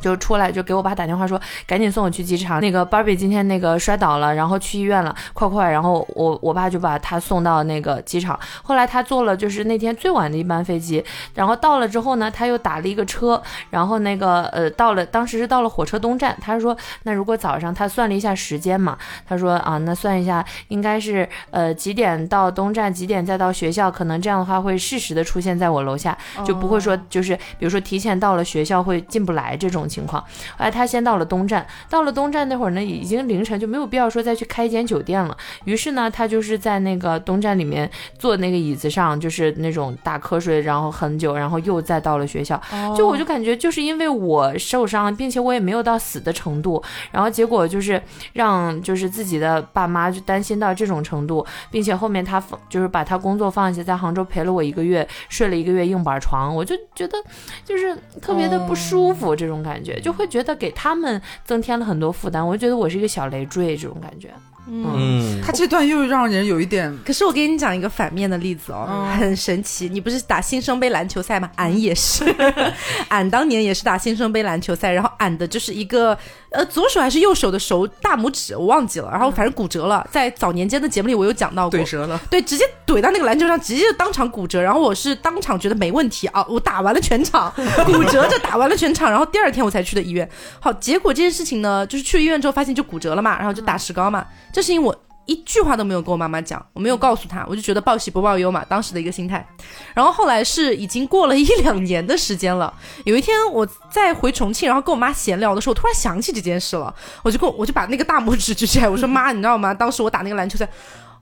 [0.00, 2.60] 就出来就给我爸打电话说，赶紧送我去机场。
[2.60, 5.70] 那个 Barbie 今天那个摔倒了，然后去医院了，快快！
[5.70, 8.38] 然后我我爸就把他送到那个机场。
[8.62, 16.36] 后来他坐了就是那天最晚的一班飞机，然后到了之后呢，他又打了一个车，然后那个呃到了，当时是到了火车东站。
[16.40, 18.96] 他说，那如果早上他算了一下时间嘛，
[19.26, 29.87] 他说啊，那算一下应该是呃几点到东站，几点再到学校，可能这样的话会适时的出现在我楼下，就不会说就是比如说提前到了学校会进不来这种。
[29.88, 35.36] 情况，后来他先到了东站，到了东站那会儿呢，已经凌晨，就没有必要说再去开一间酒店了。
[35.64, 42.60] 于是呢，他就是在那个东站里面坐那个椅子上，就是那种打瞌睡，然后很久，然后又再到了学校。
[42.96, 48.00] 就我就感觉，就是因为我受伤，并且我也没有到死的程度，然后结果就是
[48.32, 57.16] 让就是自己的爸妈就担心到这种程度，并且后面他就是把他工作放下，在杭州陪了我一个月，睡了一个月硬板床，我就觉得
[57.64, 59.77] 就是特别的不舒服，这种感觉。
[59.78, 64.34] 感觉就会觉得给他们增添了很多负担，我就觉得我是一个小累赘这种感觉。
[64.70, 66.96] 嗯，他这段又让人有一点。
[67.04, 69.88] 可是我给你讲一个反面的例子哦，很神奇。
[69.88, 71.50] 你不是打新生杯篮球赛吗？
[71.56, 72.24] 俺也是，
[73.08, 76.16] 俺当年也是打新生杯篮球赛，然后俺的就是一个
[76.50, 80.06] 呃左手还是右手的手大拇指我忘记了，然后反正骨折了。
[80.10, 84.60] 在早年间的节目里我有讲到过，怼折了，对，直接怼到那个篮球上，直接就当场骨折。
[84.60, 87.52] 然后我是当场觉得没问题啊，我打完了全场，
[87.86, 90.28] 骨折就打完了全场，然后第二天我才去的医院。
[90.60, 94.26] 好，结果这件事情呢，就是去医院之后发现就骨折了嘛，然后就打石膏嘛。
[94.58, 94.92] 这事情我
[95.24, 99.46] 一句话都没有跟我妈妈讲，我没有告诉她，我就觉得报喜不报忧嘛，当时的一个心态。
[99.94, 106.92] 然后后来是已经过了一两年的时间了，有一天我在回重庆，然后跟我妈闲聊的时候，突然想起这件事了，
[107.22, 109.72] 我就跟我就把那个大拇指举起来，我说妈，你知道吗？
[109.72, 110.68] 当时我打那个篮球赛，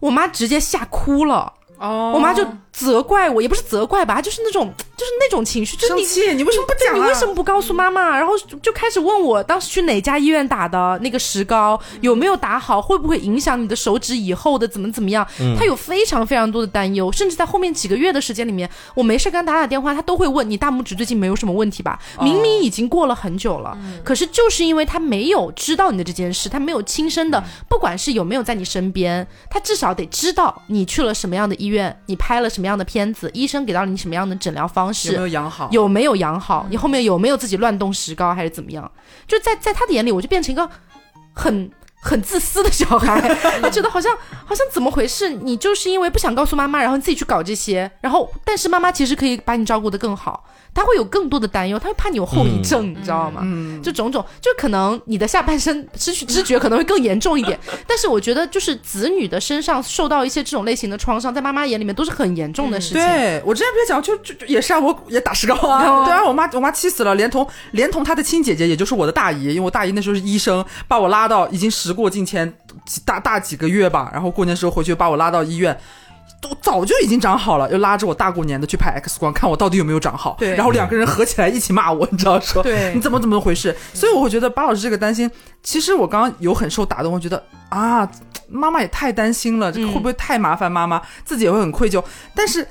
[0.00, 1.52] 我妈直接吓哭了。
[1.78, 6.94] 哦，我妈就责怪我，也不是责怪吧，就是那种， 就是那种情绪，生气，你为什么不讲？
[6.94, 8.16] 你为什么不告诉妈妈？
[8.16, 15.26] 然后就开始问我，当时去哪家医院打的那个石膏有没有打好，会不会影响你的手指以后的怎么怎么样？
[15.58, 21.98] 她有非常非常多的担忧，甚至在后面几个月的时间里面，我没事跟她打打电话，她都会问你大拇指最近没有什么问题吧？
[22.20, 31.65] 明明已经过了很久了，可是就是因为她没有知道你的这件事，她没有亲身的，不管是有没有在你身边，她至少得知道你去了什么样的医。
[31.66, 33.30] 医院，你拍了什么样的片子？
[33.34, 35.08] 医生给到你什么样的诊疗方式？
[35.08, 35.68] 有没有养好？
[35.72, 36.66] 有没有养好？
[36.70, 38.90] 你后面有没有自己乱动石膏还是怎么样？
[39.26, 40.68] 就在在他的眼里，我就变成一个
[41.32, 43.20] 很很自私的小孩。
[43.60, 45.30] 他觉得好像好像怎么回事？
[45.30, 50.44] 你就是因为不想告诉妈妈，然后你自己去搞这些，然后但是妈妈其实可以把你照顾得更好。
[50.76, 53.40] 他会有更多的担忧，他会怕你有后遗症，你知道吗？
[53.42, 57.58] 嗯，就种种，就可能你的下半身失去知觉可能会更严重一点。
[57.86, 62.98] 但是我觉得，就是子女的身上受到一些这种类型的创伤，在妈妈眼里面都是很严重的事情。
[62.98, 66.04] 对我之前不是讲，就就也是啊，我也打石膏啊。
[66.04, 72.52] 对啊，我妈我妈气死了，连同连同她的亲姐姐，也就是我的大姨，因为我大姨那时候是医生，把我拉到已经时过境迁，
[73.06, 75.74] 大大几个月吧，然后过年时候回去把我拉到医院。
[76.40, 80.36] 都早就已经长好了，又拉着我大过年的去拍 X 光，看我到底有没有长好。
[80.38, 83.74] 对，然后两个人合起来一起骂我， 你知道说，对，你怎么怎么回事？
[83.94, 85.30] 所以我会觉得巴老师这个担心，
[85.62, 88.08] 其实我刚刚有很受打动，我觉得啊，
[88.48, 91.00] 妈妈也太担心了，这个会不会太麻烦妈妈？
[91.24, 92.02] 自己也会很愧疚。
[92.34, 92.66] 但是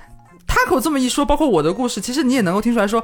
[0.47, 3.03] 他口这么一说，包括我的故事，其实你也能够听出来说，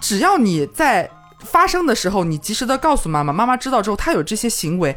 [0.00, 4.94] 只要你在发生的时候，你及时的告诉妈妈，妈妈知道之后，她有这些行为。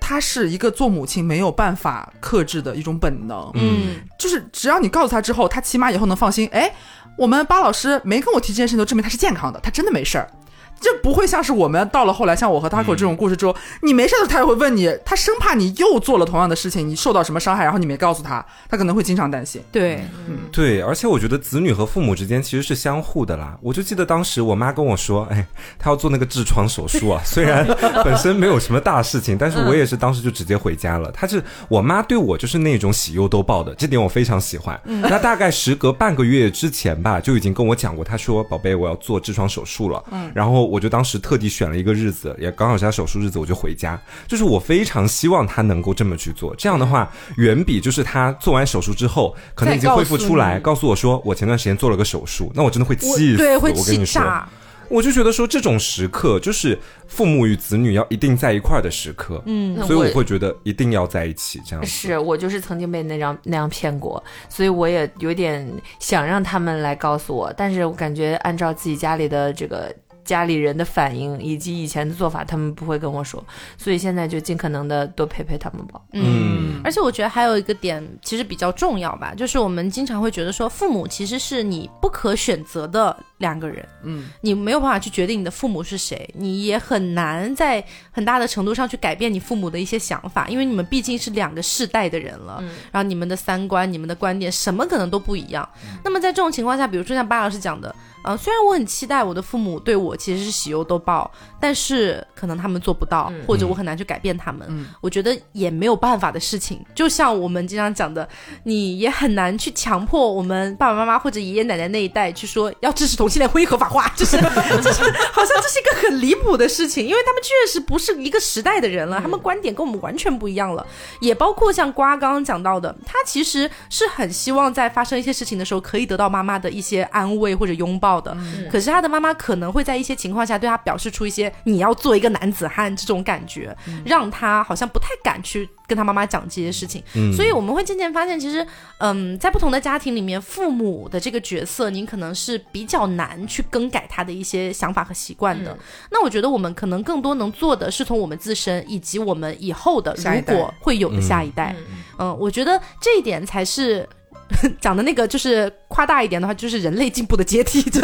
[0.00, 6.48] 他是一个做母亲没有办法克制的一种本能，嗯，就是只要你告诉他之后，他起码以后能放心。
[6.52, 6.72] 哎，
[7.16, 10.30] 我们巴老师没跟我提这件事情，就证明他是健康的，他真的没事儿。
[10.80, 19.62] 就不会像是我们到了后来，像我和 Taco 这种故事之后，你没事的时候他也会问你，他生怕你又做了同样的事情，你受到什么伤害，然后你没告诉他，他可能会经常担心。
[19.72, 23.56] 对，嗯，对，而且我觉得子女和父母之间其实是相互的啦。
[23.60, 25.46] 我就记得当时我妈跟我说，哎，
[25.78, 27.66] 她要做那个痔疮手术啊， 虽然
[28.04, 31.10] 本身没有什么大事情，但是我也是当时就直接回家了。
[31.12, 34.78] 她是我妈对我就是那种喜忧都报的，这点我非常喜欢。
[34.84, 40.02] 那大概时隔半个月之前吧，就已经跟我讲过，她说宝贝，我要做痔疮手术了。
[40.10, 43.98] 嗯，然后我就当时特地选了一个日子，也刚好是他手术日子，我就回家。
[44.26, 53.36] 就是我非常希望他能够这么去做，这样的话远比就是他做完手术之后可能已经恢复出来，告诉我说我前段时间做了个手术，那我真的会气死。
[53.38, 53.72] 对，会。
[53.78, 54.46] 气炸。
[54.90, 56.76] 我就觉得说这种时刻就是
[57.06, 61.88] 父母与子女要一定在一块儿的时刻，嗯所以我会觉得一定要在一起这样子。
[61.88, 65.70] 是我就是曾经被那张那样骗过，所以我也有点
[66.00, 69.94] 想让他们来告诉我，但是我感觉按照自己家里的这个
[70.28, 73.42] 家里人的反应以及以前的做法，他们不会跟我说，
[73.78, 75.98] 所以现在就尽可能的多陪陪他们吧。
[76.12, 95.66] 嗯，而且我觉得还有一个点其实比较重要吧，就是我们经常会觉得说，父母其实是你不可选择的两个人，嗯，你没有办法去决定你的父母是谁，你也很难在很大的程度上去改变你父母的一些想法，因为你们毕竟是两个世代的人了，然后你们的三观、你们的观点什么可能都不一样。
[96.04, 97.94] 那么在这种情况下，比如说像巴老师讲的，
[98.24, 101.30] 呃，虽然我很期待我的父母对我其实是喜忧都报，
[101.60, 104.86] 但是可能他们做不到，或者我很难去改变他们。
[105.00, 108.28] 我觉得也没有办法的事情，就像我们经常讲的，
[108.64, 120.86] 你也很难去强迫我们爸爸妈妈或者爷爷奶奶那一代去说要支持同性恋婚姻合法化，就是就是好像这是一个很离谱的事情，因为他们确实不是一个时代的人了，他们观点跟我们完全不一样了。
[121.20, 128.36] 也包括像瓜刚刚讲到的，他其实是很希望在发生一些事情的时候可以得到妈妈的一些安慰或者拥抱的，
[128.70, 133.76] 可是他的妈妈可能会在一些情况下对他表示出一些你要做一个男子汉这种感觉，
[134.06, 137.02] 让他好像不太敢去跟他妈妈讲这些事情。
[137.14, 137.32] 嗯。
[137.32, 138.66] 所以我们会渐渐发现，其实，
[138.98, 145.76] 嗯，在不同的家庭里面，父母的这个角色，您可能是比较难去更改他的一些想法和习惯的。
[146.10, 151.74] 那我觉得我们可能更多能做的是从我们自身以及我们以后的如果会有的下一代，
[152.18, 154.08] 嗯，我觉得这一点才是。
[154.80, 158.00] 讲的那个就是夸大一点的话，就是人类进步的阶梯， 这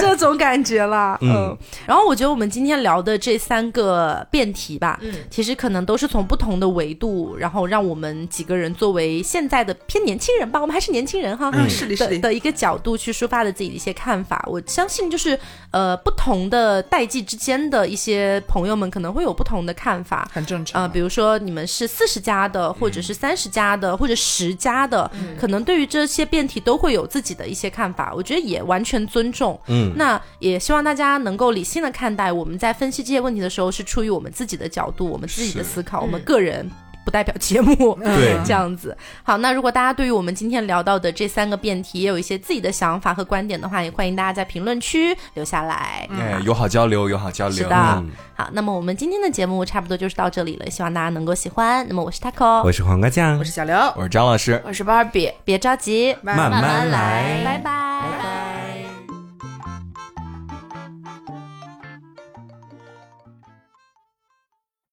[0.00, 1.18] 这种感觉了。
[1.20, 14.44] 嗯嗯，然后我觉得我们今天聊的这三个辩题吧，嗯其实可能都是从不同的维度，然后让我们几个人作为现在的偏年轻人吧，我们还是年轻人哈，嗯是的是的的的一个角度去抒发了自己的一些看法。
[14.48, 15.38] 我相信就是
[15.70, 20.28] 呃不同的代际之间的一些朋友们可能会有不同的看法。
[20.32, 20.82] 很正常。
[20.82, 29.58] 啊、比如说你们是四十加的，或者是三十加的，或者十加的，可能对于这些辩题都会有自己的一些看法，我觉得也完全尊重。
[29.66, 36.70] 嗯，那也希望大家能够理性的看待，我们在分析这些问题的时候，是出于我们自己的角度，我们自己的思考，我们个人。
[37.04, 38.96] 不代表节目，对这样子。
[39.22, 46.08] 好，那如果大家对于我们今天聊到的这三个辩题也有一些自己的想法和观点的话，也欢迎大家在评论区留下来。
[46.18, 47.56] 哎，友好交流，友好交流。
[47.56, 51.86] 是的嗯好，那么我们今天的节目差不多就是到这里了，希望大家能够喜欢。
[51.88, 55.30] 那么我是 Taco，我是黄瓜酱我，是小刘，我是张老师，我是芭比。
[55.44, 58.83] 别着急，慢慢来拜拜拜拜。